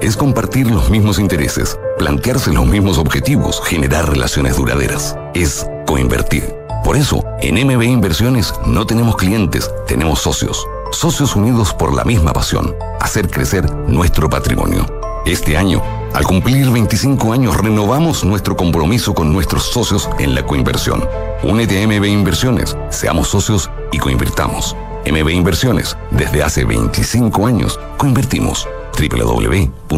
[0.00, 5.14] Es compartir los mismos intereses, plantearse los mismos objetivos, generar relaciones duraderas.
[5.34, 6.54] Es coinvertir.
[6.82, 10.66] Por eso, en MB Inversiones no tenemos clientes, tenemos socios.
[10.90, 14.86] Socios unidos por la misma pasión, hacer crecer nuestro patrimonio.
[15.26, 15.82] Este año,
[16.14, 21.06] al cumplir 25 años, renovamos nuestro compromiso con nuestros socios en la coinversión.
[21.42, 24.74] Únete a MB Inversiones, seamos socios y coinvirtamos.
[25.04, 28.66] MB Inversiones, desde hace 25 años, coinvertimos.
[28.98, 29.90] www.mbi.cl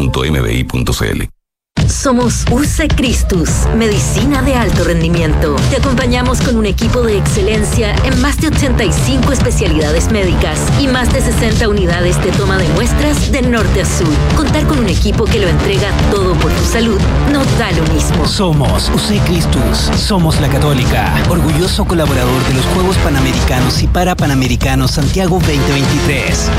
[1.87, 5.55] Somos Urse Christus, medicina de alto rendimiento.
[5.69, 11.11] Te acompañamos con un equipo de excelencia en más de 85 especialidades médicas y más
[11.11, 14.07] de 60 unidades de toma de muestras de norte a sur.
[14.35, 16.99] Contar con un equipo que lo entrega todo por tu salud
[17.31, 18.25] no da lo mismo.
[18.25, 25.39] Somos UC Christus, somos la Católica, orgulloso colaborador de los Juegos Panamericanos y Parapanamericanos Santiago
[25.39, 26.49] 2023.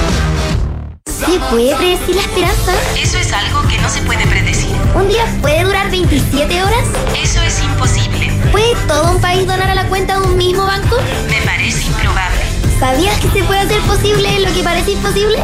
[1.27, 2.73] ¿Se puede predecir la esperanza?
[3.01, 4.71] Eso es algo que no se puede predecir.
[4.95, 6.85] ¿Un día puede durar 27 horas?
[7.21, 8.31] Eso es imposible.
[8.53, 10.97] ¿Puede todo un país donar a la cuenta de un mismo banco?
[11.31, 12.41] Me parece improbable.
[12.79, 15.39] ¿Sabías que se puede hacer posible lo que parece imposible?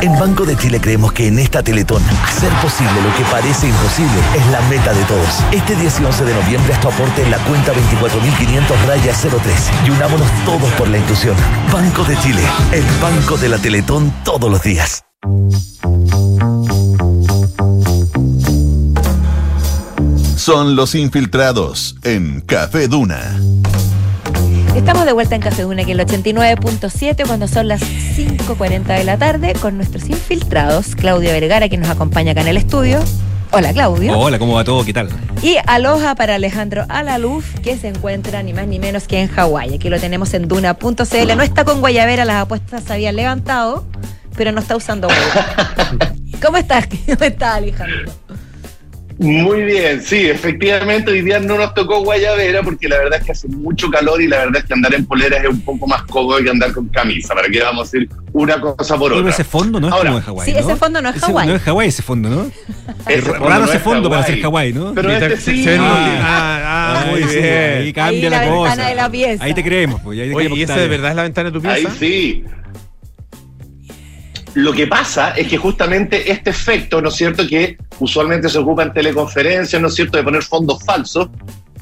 [0.00, 4.20] En Banco de Chile creemos que en esta Teletón, hacer posible lo que parece imposible
[4.34, 5.40] es la meta de todos.
[5.52, 9.70] Este 10 y 11 de noviembre haz tu aporte en la cuenta 24.500 raya 03
[9.86, 11.36] y unámonos todos por la inclusión.
[11.72, 15.07] Banco de Chile, el banco de la Teletón todos los días.
[20.36, 23.38] Son los infiltrados en Café Duna.
[24.74, 29.04] Estamos de vuelta en Café Duna, que es el 89.7, cuando son las 5.40 de
[29.04, 33.00] la tarde, con nuestros infiltrados, Claudia Vergara, que nos acompaña acá en el estudio.
[33.50, 34.18] Hola, Claudio.
[34.18, 34.84] Hola, ¿cómo va todo?
[34.84, 35.08] ¿Qué tal?
[35.42, 39.74] Y aloha para Alejandro Alaluf, que se encuentra ni más ni menos que en Hawái.
[39.74, 41.36] Aquí lo tenemos en duna.cl.
[41.36, 43.84] No está con Guayavera, las apuestas se habían levantado,
[44.36, 45.20] pero no está usando huevo.
[46.42, 46.86] ¿Cómo estás?
[47.06, 48.12] ¿Cómo estás, Alejandro?
[49.20, 53.32] Muy bien, sí, efectivamente hoy día no nos tocó guayabera porque la verdad es que
[53.32, 56.02] hace mucho calor y la verdad es que andar en poleras es un poco más
[56.04, 57.34] cómodo que andar con camisa.
[57.34, 59.30] ¿Para qué vamos a decir una cosa por Pero otra?
[59.32, 60.46] ese fondo no es Ahora, como en Hawái.
[60.46, 60.58] Sí, ¿no?
[60.60, 61.48] ese fondo no es Hawái.
[61.48, 62.50] No es Hawái ese fondo, ¿no?
[63.08, 64.94] Es raro ese es fondo para ser Hawái, ¿no?
[64.94, 65.64] Pero este sí.
[65.64, 67.78] se Ah, muy- ah, ah, muy bien.
[67.78, 68.68] Ahí cambia Ahí la, la cosa.
[68.70, 69.44] ventana de la pieza.
[69.44, 70.20] Ahí te creemos, pues.
[70.20, 71.76] Ahí te Oye, creemos ¿y que esa de verdad es la ventana de tu pieza?
[71.76, 72.44] Ahí sí.
[74.58, 78.82] Lo que pasa es que justamente este efecto, ¿no es cierto?, que usualmente se ocupa
[78.82, 81.28] en teleconferencias, ¿no es cierto?, de poner fondos falsos,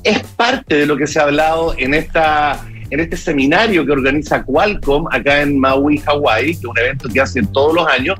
[0.02, 4.44] es parte de lo que se ha hablado en esta en este seminario que organiza
[4.44, 8.16] Qualcomm acá en Maui, Hawái, que es un evento que hacen todos los años,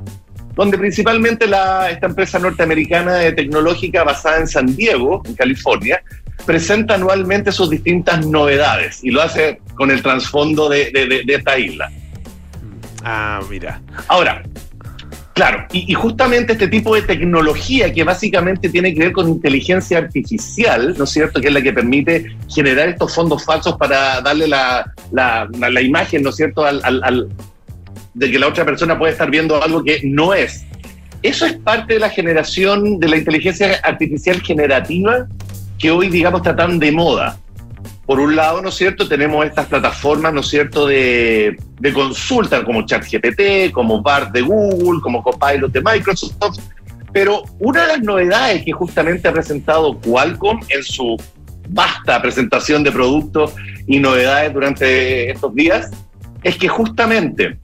[0.55, 6.01] donde principalmente la, esta empresa norteamericana de tecnológica basada en San Diego, en California,
[6.47, 10.91] presenta anualmente sus distintas novedades y lo hace con el trasfondo de-
[11.27, 11.91] esta isla.
[13.03, 13.81] Ah, mira.
[14.07, 14.43] Ahora,
[15.33, 20.95] claro, y, justamente este tipo de tecnología que básicamente tiene que ver con inteligencia artificial,
[20.97, 24.91] ¿no es cierto?, que es la que permite generar estos fondos falsos para darle la,
[25.11, 27.27] la- imagen, ¿no es cierto?, al- al-
[28.13, 30.65] de que la otra persona puede estar viendo algo que no es.
[31.21, 35.27] Eso es parte de la generación de la inteligencia artificial generativa
[35.77, 37.37] que hoy, digamos, está tan de moda.
[38.07, 42.63] Por un lado, ¿no es cierto?, tenemos estas plataformas, ¿no es cierto?, de, de consulta
[42.63, 46.59] como ChatGPT, como BART de Google, como Copilot de Microsoft.
[47.11, 51.17] Pero una de las novedades que justamente ha presentado Qualcomm en su
[51.69, 53.53] vasta presentación de productos
[53.87, 55.91] y novedades durante estos días
[56.43, 57.59] es que justamente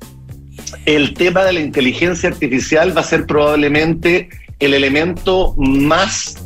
[0.85, 4.29] el tema de la inteligencia artificial va a ser probablemente
[4.59, 6.42] el elemento más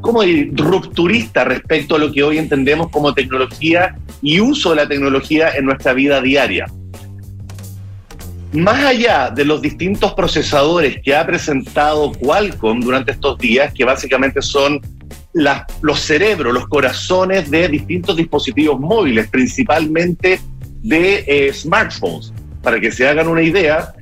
[0.00, 0.52] ¿cómo decir?
[0.54, 5.66] rupturista respecto a lo que hoy entendemos como tecnología y uso de la tecnología en
[5.66, 6.66] nuestra vida diaria.
[8.52, 14.40] Más allá de los distintos procesadores que ha presentado Qualcomm durante estos días, que básicamente
[14.40, 14.80] son
[15.34, 20.40] los cerebros, los corazones de distintos dispositivos móviles, principalmente
[20.82, 22.32] de eh, smartphones.
[22.62, 23.92] Para que se hagan una idea,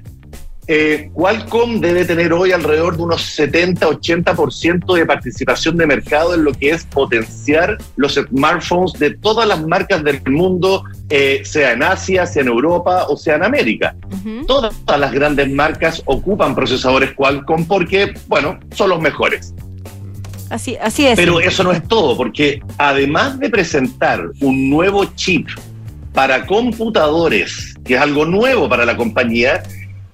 [0.66, 6.52] eh, Qualcomm debe tener hoy alrededor de unos 70-80% de participación de mercado en lo
[6.52, 12.26] que es potenciar los smartphones de todas las marcas del mundo, eh, sea en Asia,
[12.26, 13.94] sea en Europa o sea en América.
[14.46, 19.54] Todas las grandes marcas ocupan procesadores Qualcomm porque, bueno, son los mejores.
[20.50, 21.16] Así, así es.
[21.16, 25.48] Pero eso no es todo, porque además de presentar un nuevo chip
[26.12, 29.62] para computadores, que es algo nuevo para la compañía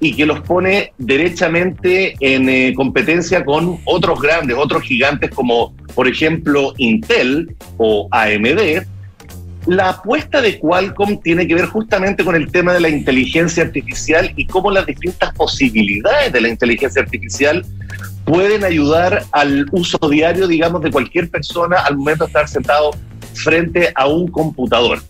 [0.00, 6.08] y que los pone derechamente en eh, competencia con otros grandes, otros gigantes como por
[6.08, 8.86] ejemplo Intel o AMD,
[9.66, 14.32] la apuesta de Qualcomm tiene que ver justamente con el tema de la inteligencia artificial
[14.36, 17.64] y cómo las distintas posibilidades de la inteligencia artificial
[18.24, 22.92] pueden ayudar al uso diario, digamos, de cualquier persona al momento de estar sentado
[23.34, 25.00] frente a un computador.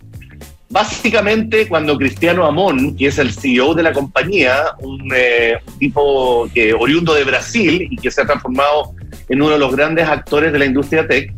[0.71, 6.73] Básicamente, cuando Cristiano Amon, que es el CEO de la compañía, un eh, tipo que
[6.73, 8.95] oriundo de Brasil y que se ha transformado
[9.29, 11.33] en uno de los grandes actores de la industria tech,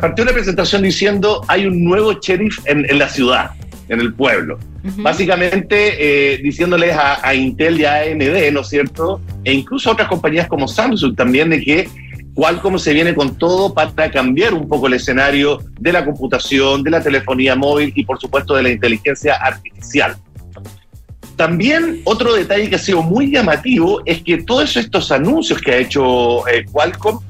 [0.00, 3.52] partió una presentación diciendo hay un nuevo sheriff en, en la ciudad,
[3.88, 4.58] en el pueblo.
[4.96, 9.20] Básicamente eh, diciéndoles a, a Intel y a AMD, ¿no es cierto?
[9.44, 11.88] E incluso a otras compañías como Samsung también de que
[12.36, 16.90] Qualcomm se viene con todo para cambiar un poco el escenario de la computación, de
[16.90, 20.16] la telefonía móvil y por supuesto de la inteligencia artificial.
[21.36, 25.78] También otro detalle que ha sido muy llamativo es que todos estos anuncios que ha
[25.78, 27.20] hecho eh, Qualcomm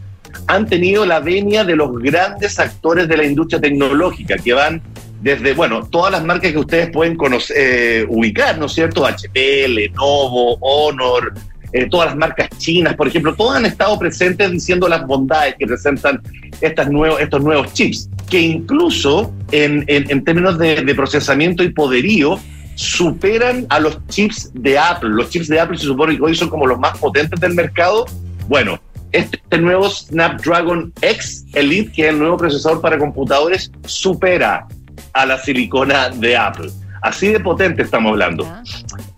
[0.48, 4.82] han tenido la venia de los grandes actores de la industria tecnológica, que van
[5.22, 9.06] desde, bueno, todas las marcas que ustedes pueden conocer, eh, ubicar, ¿no es cierto?
[9.06, 11.32] HP, Lenovo, Honor,
[11.76, 15.66] eh, todas las marcas chinas, por ejemplo, todas han estado presentes diciendo las bondades que
[15.66, 16.20] presentan
[16.60, 21.68] estas nuevos, estos nuevos chips, que incluso en, en- en términos de, de procesamiento y
[21.70, 22.38] poderío
[22.74, 25.10] superan a los chips de Apple.
[25.10, 28.04] Los chips de Apple se supone que hoy son como los más potentes del mercado.
[28.48, 28.78] Bueno,
[29.12, 34.66] este nuevo Snapdragon X Elite, que es el nuevo procesador para computadores, supera
[35.12, 36.70] a la silicona de Apple.
[37.02, 38.44] Así de potente estamos hablando.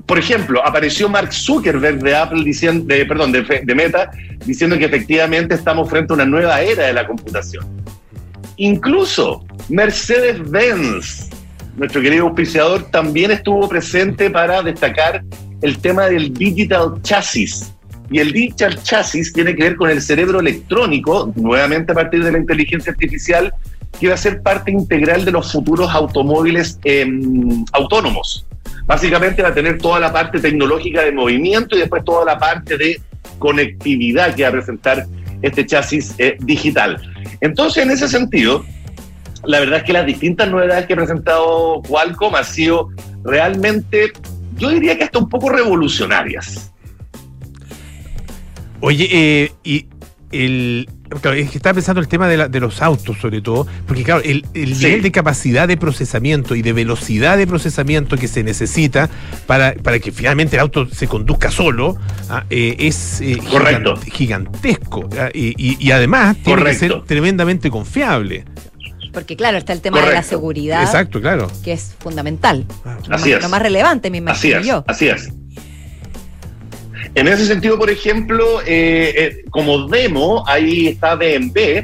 [0.09, 4.11] Por ejemplo, apareció Mark Zuckerberg de Apple diciendo, perdón, de, Meta,
[4.46, 7.66] diciendo que efectivamente estamos frente a una nueva era de la computación.
[8.56, 11.28] Incluso Mercedes-Benz,
[11.76, 15.22] nuestro querido auspiciador, también estuvo presente para destacar
[15.61, 17.70] el tema del Digital Chassis,
[18.11, 22.32] Y el digital chasis tiene que ver con el cerebro electrónico, nuevamente a partir de
[22.32, 23.52] la inteligencia artificial,
[24.00, 28.46] que va a ser parte integral de los futuros automóviles em, autónomos.
[28.89, 32.78] Básicamente va a tener toda la parte tecnológica de movimiento y después toda la parte
[32.78, 32.99] de
[33.39, 35.07] conectividad que va a presentar
[35.43, 36.99] este chasis eh, digital.
[37.43, 38.64] Entonces, en ese sentido,
[39.45, 42.89] la verdad es que las distintas novedades que ha presentado Qualcomm han sido
[43.22, 44.11] realmente,
[44.57, 46.72] yo diría que hasta un poco revolucionarias.
[48.80, 49.86] Oye, eh, y
[50.32, 50.89] el.
[51.20, 54.04] Claro, es que estaba pensando el tema de, la- de los autos, sobre todo, porque
[54.04, 54.84] claro, el, el Sí.
[54.86, 59.09] nivel de capacidad de procesamiento y de velocidad de procesamiento que se necesita
[59.46, 61.96] para, para que finalmente el auto se conduzca solo
[62.28, 63.94] ah, eh, es eh, Correcto.
[63.96, 65.09] gigan- gigantesco.
[65.18, 68.44] ah, y, y- y además tiene que ser tremendamente confiable.
[69.12, 71.50] Porque claro, está el tema de la seguridad, Exacto, claro.
[71.64, 72.66] que es fundamental.
[72.84, 73.42] Lo Así más, es.
[73.42, 74.84] lo más relevante, me Así imagino es, yo.
[74.86, 75.30] así es.
[77.18, 81.80] En ese sentido, por ejemplo, eh, eh, como demo, ahí está BMW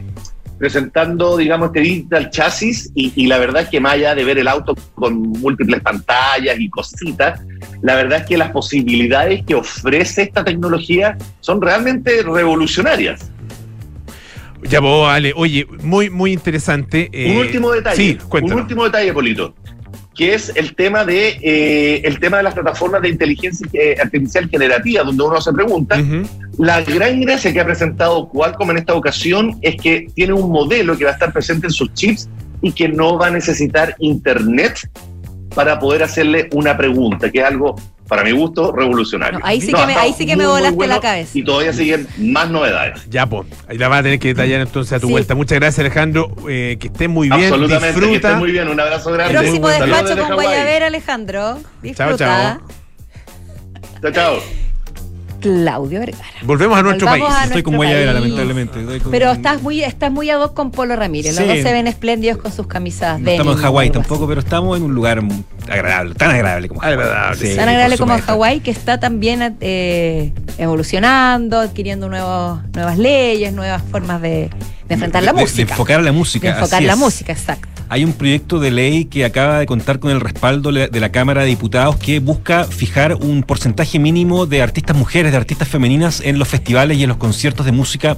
[0.59, 4.39] presentando, digamos, este digital chasis y, y la verdad es que más allá de ver
[4.39, 7.41] el auto con múltiples pantallas y cositas,
[7.83, 13.33] la verdad es que las posibilidades que ofrece esta tecnología son realmente revolucionarias.
[14.63, 15.33] Ya vos, Ale.
[15.35, 17.11] Oye, muy, muy interesante.
[17.13, 19.53] un eh, último detalle, Sí, un último detalle, Polito,
[20.15, 24.49] que es el tema de eh, el tema de las plataformas de inteligencia eh, artificial
[24.49, 26.01] generativa, donde uno se pregunta,
[26.59, 30.97] la gran gracia que ha presentado Qualcomm en esta ocasión es que tiene un modelo
[30.97, 32.29] que va a estar presente en sus chips
[32.63, 34.89] y que no va a necesitar internet
[35.55, 37.77] para poder hacerle una pregunta, que es algo,
[38.09, 39.39] para mi gusto, revolucionario.
[39.39, 40.77] No, ahí sí No, que me- ha estado ahí sí que me muy, muy volaste
[40.77, 41.31] bueno la cabeza.
[41.39, 43.09] Y todavía siguen más novedades.
[43.09, 45.13] Ya, pues, ahí la vas a tener que detallar entonces a tu Sí.
[45.13, 45.35] vuelta.
[45.35, 46.29] Muchas gracias, Alejandro.
[46.49, 47.41] eh, que estés muy bien.
[47.45, 48.29] Absolutamente, que Disfruta.
[48.29, 48.69] esté muy bien.
[48.69, 49.39] Un abrazo grande.
[49.39, 50.35] Próximo despacho con.
[50.35, 51.59] Guayabera, Alejandro.
[51.83, 52.17] Disfruta.
[52.17, 52.69] chao.
[54.03, 54.64] Chao, chao.
[55.45, 56.25] Claudio Vergara.
[56.43, 57.43] Volvemos a nuestro Volvamos país.
[57.43, 59.01] a Estoy con Guayabera, lamentablemente.
[59.01, 61.35] Con- Pero estás muy, estás muy ad hoc con Polo Ramírez.
[61.37, 61.49] Los Sí.
[61.49, 64.77] dos se ven espléndidos con sus camisas No de estamos en Hawái tampoco, pero estamos
[64.79, 65.21] en un lugar
[65.69, 66.95] agradable, tan agradable como Hawái.
[66.99, 67.37] Agradable.
[67.51, 68.19] Sí, Tan agradable como.
[68.19, 74.51] Hawái, que está también eh, evolucionando, adquiriendo nuevos, nuevas leyes, nuevas formas de,
[74.89, 75.73] de enfrentar la De- de música.
[75.73, 76.49] enfocar la música.
[76.49, 76.99] De enfocar la es.
[76.99, 77.69] música, exacto.
[77.95, 81.43] Hay un proyecto de ley que acaba de contar con el respaldo de la Cámara
[81.43, 86.41] de Diputados que busca fijar un porcentaje mínimo de artistas mujeres, de artistas femeninas en
[86.41, 88.17] los festivales y en los conciertos de música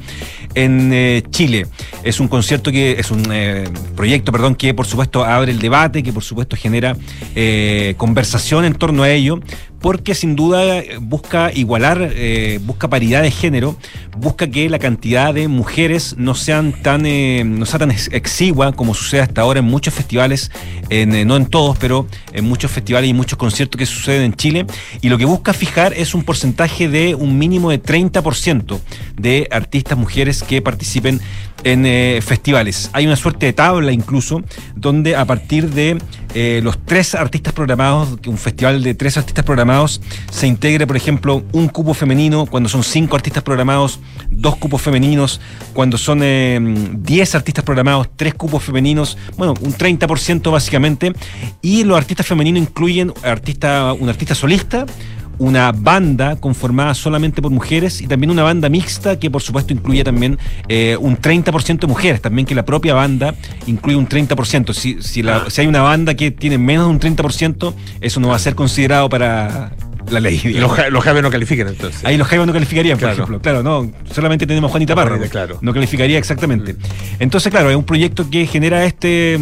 [0.54, 1.66] en eh, Chile.
[2.04, 6.02] Es un concierto que es un eh, proyecto, perdón, que por supuesto abre el debate,
[6.02, 6.96] que por supuesto genera
[7.34, 9.40] eh, conversación en torno a ello,
[9.80, 13.76] porque sin duda eh, busca igualar, eh, busca paridad de género,
[14.16, 18.72] busca que la cantidad de mujeres no sean tan, eh, no sea tan ex- exigua
[18.72, 20.50] como sucede hasta ahora en muchos festivales,
[20.88, 24.66] en, no en todos, pero en muchos festivales y muchos conciertos que suceden en Chile.
[25.02, 28.80] Y lo que busca fijar es un porcentaje de un mínimo de 30%
[29.16, 31.20] de artistas mujeres que participen
[31.64, 32.90] en eh, festivales.
[32.92, 34.42] Hay una suerte de tabla incluso,
[34.74, 35.98] donde a partir de
[36.34, 40.00] eh, los tres artistas programados, un festival de tres artistas programados,
[40.30, 44.00] se integre, por ejemplo, un cupo femenino, cuando son cinco artistas programados,
[44.30, 45.40] dos cupos femeninos,
[45.72, 46.58] cuando son eh,
[46.92, 51.12] 10 artistas programados, tres cupos femeninos, bueno, un 30% básicamente,
[51.62, 54.86] y los artistas femeninos incluyen artista, un artista solista,
[55.38, 60.02] una banda conformada solamente por mujeres y también una banda mixta que por supuesto incluye
[60.04, 63.34] también eh, un 30% de mujeres, también que la propia banda
[63.66, 64.72] incluye un 30%.
[64.72, 68.28] Si, si, la- si hay una banda que tiene menos de un 30%, eso no
[68.28, 69.72] va a ser considerado para
[70.10, 70.34] la ley.
[70.34, 70.76] Y los, digamos.
[70.76, 72.04] ja- los Javes no califican entonces.
[72.04, 73.40] Ahí los Jaivas no calificarían, por ejemplo.
[73.40, 73.90] Claro, no.
[74.12, 75.18] Solamente tenemos a Juanita Parra.
[75.28, 75.58] Claro.
[75.60, 76.76] No calificaría exactamente.
[77.18, 79.38] Entonces, claro, es un proyecto que genera este.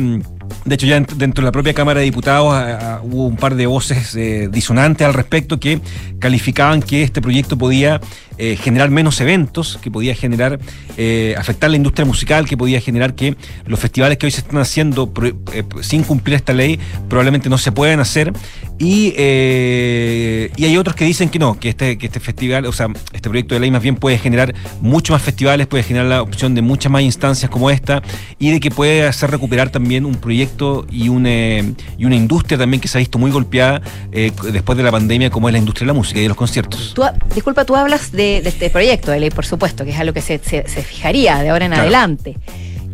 [0.64, 3.36] De hecho, ya ent- dentro de la propia Cámara de Diputados ah, ah, hubo un
[3.36, 5.80] par de voces eh, disonantes al respecto que
[6.18, 8.00] calificaban que este proyecto podía
[8.36, 10.58] eh, generar menos eventos, que podía generar,
[10.96, 14.58] eh, afectar la industria musical, que podía generar que los festivales que hoy se están
[14.58, 15.12] haciendo
[15.52, 18.32] eh, sin cumplir esta ley probablemente no se puedan hacer.
[18.76, 22.88] Y, y hay otros que dicen que no, que este, que este festival, o sea,
[23.12, 26.56] este proyecto de ley más bien puede generar muchos más festivales, puede generar la opción
[26.56, 28.02] de muchas más instancias como esta
[28.40, 32.58] y de que puede hacer recuperar también un proyecto y, un, eh, y una industria
[32.58, 33.80] también que se ha visto muy golpeada
[34.10, 36.94] después de la pandemia como es la industria de la música y de los conciertos.
[37.32, 40.20] Disculpa, tú hablas de, de este proyecto de ley, por supuesto, que es algo que
[40.22, 41.82] se, se- se fijaría de ahora en Claro.
[41.82, 42.36] adelante.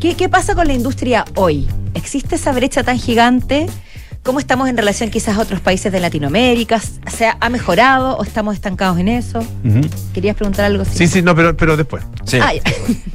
[0.01, 1.67] ¿Qué, qué pasa con la industria hoy?
[1.95, 3.67] ¿Existe esa brecha tan gigante?
[4.23, 6.79] ¿Cómo estamos en relación quizás a otros países de Latinoamérica?
[7.11, 9.41] ¿Se ha, ha mejorado o estamos estancados en eso?
[10.13, 10.85] ¿Querías preguntar algo?
[10.85, 12.03] Sí, sí, no, pero, pero después.
[12.25, 12.39] Sí.
[12.41, 12.53] Ah.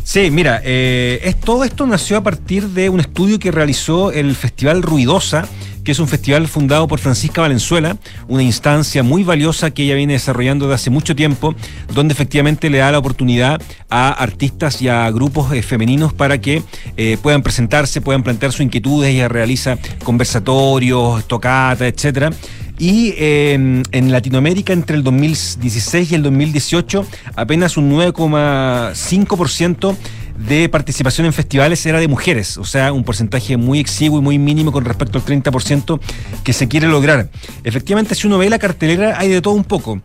[0.03, 4.36] Sí, mira, eh, es, todo esto nació a partir de un estudio que realizó el
[4.36, 5.47] Festival Ruidosa,
[5.86, 7.96] que es un festival fundado por Francisca Valenzuela,
[8.28, 11.56] una instancia muy valiosa que ella viene desarrollando desde hace mucho tiempo,
[11.94, 16.64] donde efectivamente le da la oportunidad a artistas y a grupos eh, femeninos para que
[16.98, 19.12] eh, puedan presentarse, puedan plantear sus inquietudes.
[19.12, 22.32] Ella realiza conversatorios, tocatas, etcétera.
[22.80, 27.06] Y eh, en Latinoamérica entre el 2016 y el 2018
[27.36, 29.96] apenas un 9,5%
[30.38, 34.38] de participación en festivales era de mujeres, o sea, un porcentaje muy exiguo y muy
[34.38, 36.00] mínimo con respecto al 30%
[36.44, 37.30] que se quiere lograr.
[37.64, 40.02] Efectivamente, si uno ve la cartelera, hay de todo un poco.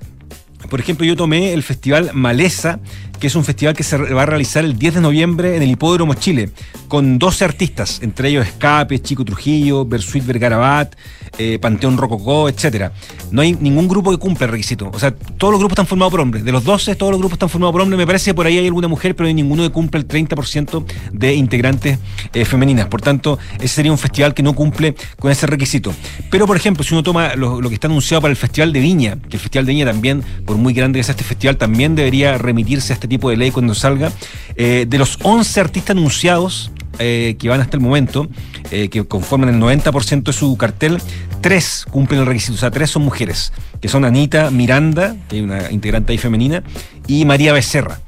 [0.69, 2.79] Por ejemplo, yo tomé el festival Maleza,
[3.21, 5.71] que es un festival que se va a realizar el 10 de noviembre en el
[5.71, 6.51] Hipódromo Chile,
[6.89, 10.97] con 12 artistas, entre ellos Escape, Chico Trujillo, Bersuit Vergarabat,
[11.39, 12.93] eh, Panteón Rococó, etcétera.
[13.31, 14.91] No hay ningún grupo que cumpla el requisito.
[14.93, 16.45] O sea, todos los grupos están formados por hombres.
[16.45, 17.99] De los 12, todos los grupos están formados por hombres.
[17.99, 20.09] Me parece que por ahí hay alguna mujer, pero no hay ninguno que cumple el
[20.09, 21.99] 30% de integrantes
[22.33, 22.87] eh, femeninas.
[22.87, 25.93] Por tanto, ese sería un festival que no cumple con ese requisito.
[26.31, 28.81] Pero, por ejemplo, si uno toma lo, lo que está anunciado para el Festival de
[28.81, 31.95] Viña, que el Festival de Viña también, por muy grande que sea este festival, también
[31.95, 34.11] debería remitirse a este tipo de ley cuando salga.
[34.57, 38.29] Eh, de los 11 artistas anunciados, eh, que van hasta el momento,
[38.71, 40.99] eh, que conforman el 90% de su cartel,
[41.43, 45.43] tres cumplen el requisito, o sea, tres son mujeres, que son Anita Miranda, que hay
[45.43, 46.63] una integrante ahí femenina,
[47.07, 48.01] y María Becerra.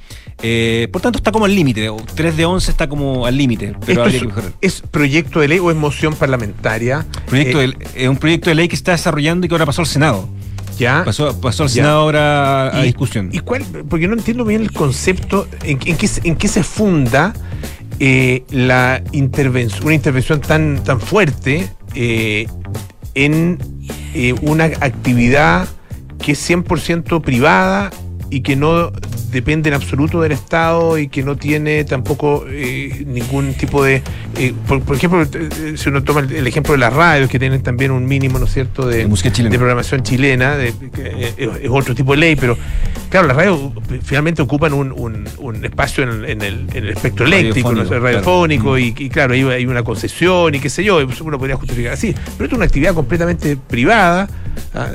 [0.44, 3.74] Eh, por tanto, está como al límite, o 3 de 11 está como al límite,
[3.86, 4.52] pero ¿Esto habría es, que mejorar.
[4.60, 7.06] es proyecto de ley o es moción parlamentaria?
[7.26, 9.82] Proyecto Eh, de- es un proyecto de ley que está desarrollando y que ahora pasó
[9.82, 10.28] al Senado.
[10.82, 11.04] Ya.
[11.04, 11.68] Pasó, pasó al.
[11.70, 13.30] Senado ahora a ¿Y- discusión.
[13.32, 13.62] ¿Y cuál?
[13.88, 17.32] Porque no entiendo bien el concepto, en, en qué, se- en qué se funda
[18.00, 22.46] eh, la intervención, una intervención tan, tan fuerte eh,
[23.14, 23.58] en
[24.14, 25.68] eh, una actividad
[26.18, 27.90] que es 100% privada
[28.32, 28.90] y que no
[29.30, 34.02] depende en absoluto del Estado y que no tiene tampoco eh, ningún tipo de...
[34.38, 37.38] eh, por, por ejemplo, eh, si uno toma el, el ejemplo de las radios, que
[37.38, 39.52] tienen también un mínimo, ¿no es cierto?, de, De música chilena.
[39.52, 42.56] de programación chilena, de- que, es, otro tipo de ley, pero
[43.10, 43.60] claro, las radios
[44.02, 47.84] finalmente ocupan un, un- un espacio en, en el, en el espectro eléctrico, ¿no?
[47.84, 48.78] Radiofónico, claro.
[48.78, 52.12] y, y claro, ahí hay una concesión y qué sé yo, uno podría justificar así,
[52.36, 54.28] pero esto es una actividad completamente privada.
[54.74, 54.88] ah,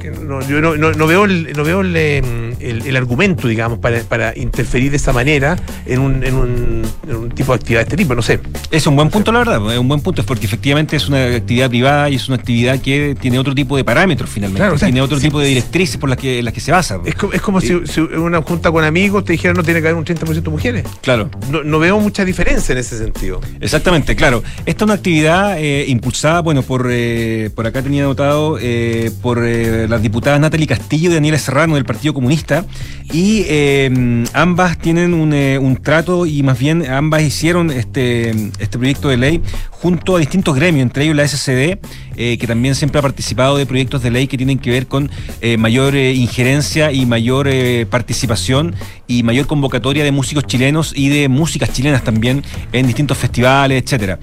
[0.00, 2.18] que no, yo no, no- no veo, el, no veo el, eh,
[2.60, 5.56] el- el argumento, digamos, para, para interferir de esa manera
[5.86, 8.40] en un, en, un, en un tipo de actividad de este tipo, no sé.
[8.70, 11.24] Es un buen punto, la verdad, es un buen punto, es porque efectivamente es una
[11.36, 14.78] actividad privada y es una actividad que tiene otro tipo de parámetros finalmente, Claro, o
[14.78, 16.98] sea, tiene otro sí, tipo de directrices por las que, las que se basa.
[17.04, 19.80] Es, co- es como si, si en una junta con amigos te dijeran no tiene
[19.80, 20.84] que haber un 30% mujeres.
[21.02, 21.30] Claro.
[21.50, 23.40] No, no veo mucha diferencia en ese sentido.
[23.60, 24.42] Exactamente, claro.
[24.66, 29.40] Esta es una actividad eh, impulsada, bueno, por, eh, por acá tenía anotado, eh, por
[29.76, 32.64] eh, las diputadas Natalie Castillo y Daniela Serrano del Partido Comunista.
[33.12, 38.78] Y eh, ambas tienen un, eh, un trato y más bien ambas hicieron este, este
[38.78, 41.78] proyecto de ley junto a distintos gremios, entre ellos la SCD,
[42.16, 45.10] eh, que también siempre ha participado de proyectos de ley que tienen que ver con
[45.40, 47.48] eh, mayor eh, injerencia y mayor
[47.90, 48.74] participación
[49.06, 52.42] y mayor convocatoria de músicos chilenos y de músicas chilenas también
[52.72, 54.18] en distintos festivales, etcétera.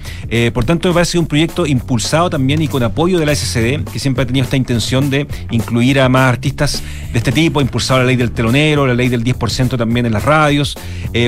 [0.52, 3.98] Por tanto, me parece un proyecto impulsado también y con apoyo de la SCD, que
[3.98, 6.82] siempre ha tenido esta intención de incluir a más artistas
[7.12, 10.24] de este tipo, impulsado la ley del telonero, la ley del 10% también en las
[10.24, 10.76] radios.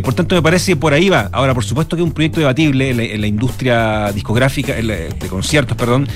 [0.02, 1.28] Por tanto, me parece que por ahí va.
[1.32, 4.88] Ahora, por supuesto que es un proyecto debatible en la, en la industria discográfica, en
[4.88, 6.08] la- de conciertos, perdón,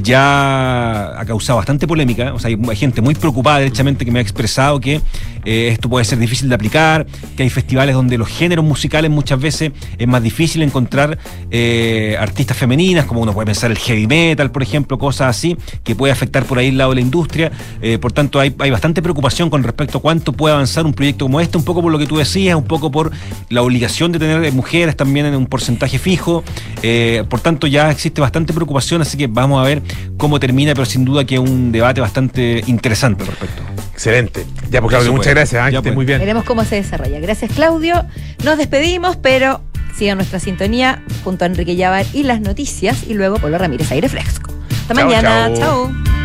[0.00, 2.32] ya ha causado bastante polémica.
[2.34, 5.00] O sea, hay, hay gente muy preocupada, derechamente, que me ha expresado que
[5.44, 9.40] eh, esto puede ser difícil de aplicar, que hay festivales donde los géneros musicales muchas
[9.40, 11.18] veces es más difícil encontrar
[11.50, 15.94] eh, artistas femeninas, como uno puede pensar el heavy metal, por ejemplo, cosas así, que
[15.94, 17.52] puede afectar por ahí el lado de la industria.
[17.80, 21.24] Eh, por tanto, hay, hay bastante preocupación con respecto a cuánto puede avanzar un proyecto
[21.24, 23.10] como este, un poco por lo que tú decías, un poco por
[23.48, 26.44] la obligación de tener mujeres también en un porcentaje fijo.
[27.28, 29.82] Por tanto, ya existe bastante preocupación, así que vamos a ver
[30.16, 33.77] cómo termina, pero sin duda que es un debate bastante interesante al respecto.
[33.98, 34.46] Excelente.
[34.70, 35.72] Ya, pues Claudio, muchas gracias.
[35.72, 35.94] Ya Que pues.
[35.96, 36.20] muy bien.
[36.20, 37.18] Veremos cómo se desarrolla.
[37.18, 38.06] Gracias, Claudio.
[38.44, 39.60] Nos despedimos, pero
[39.96, 44.08] sigan nuestra sintonía junto a Enrique Llavar y las noticias y luego Polo Ramírez Aire
[44.08, 44.52] Fresco.
[44.82, 45.52] Hasta Chao, mañana.
[45.52, 45.88] chao.
[45.90, 46.17] chao.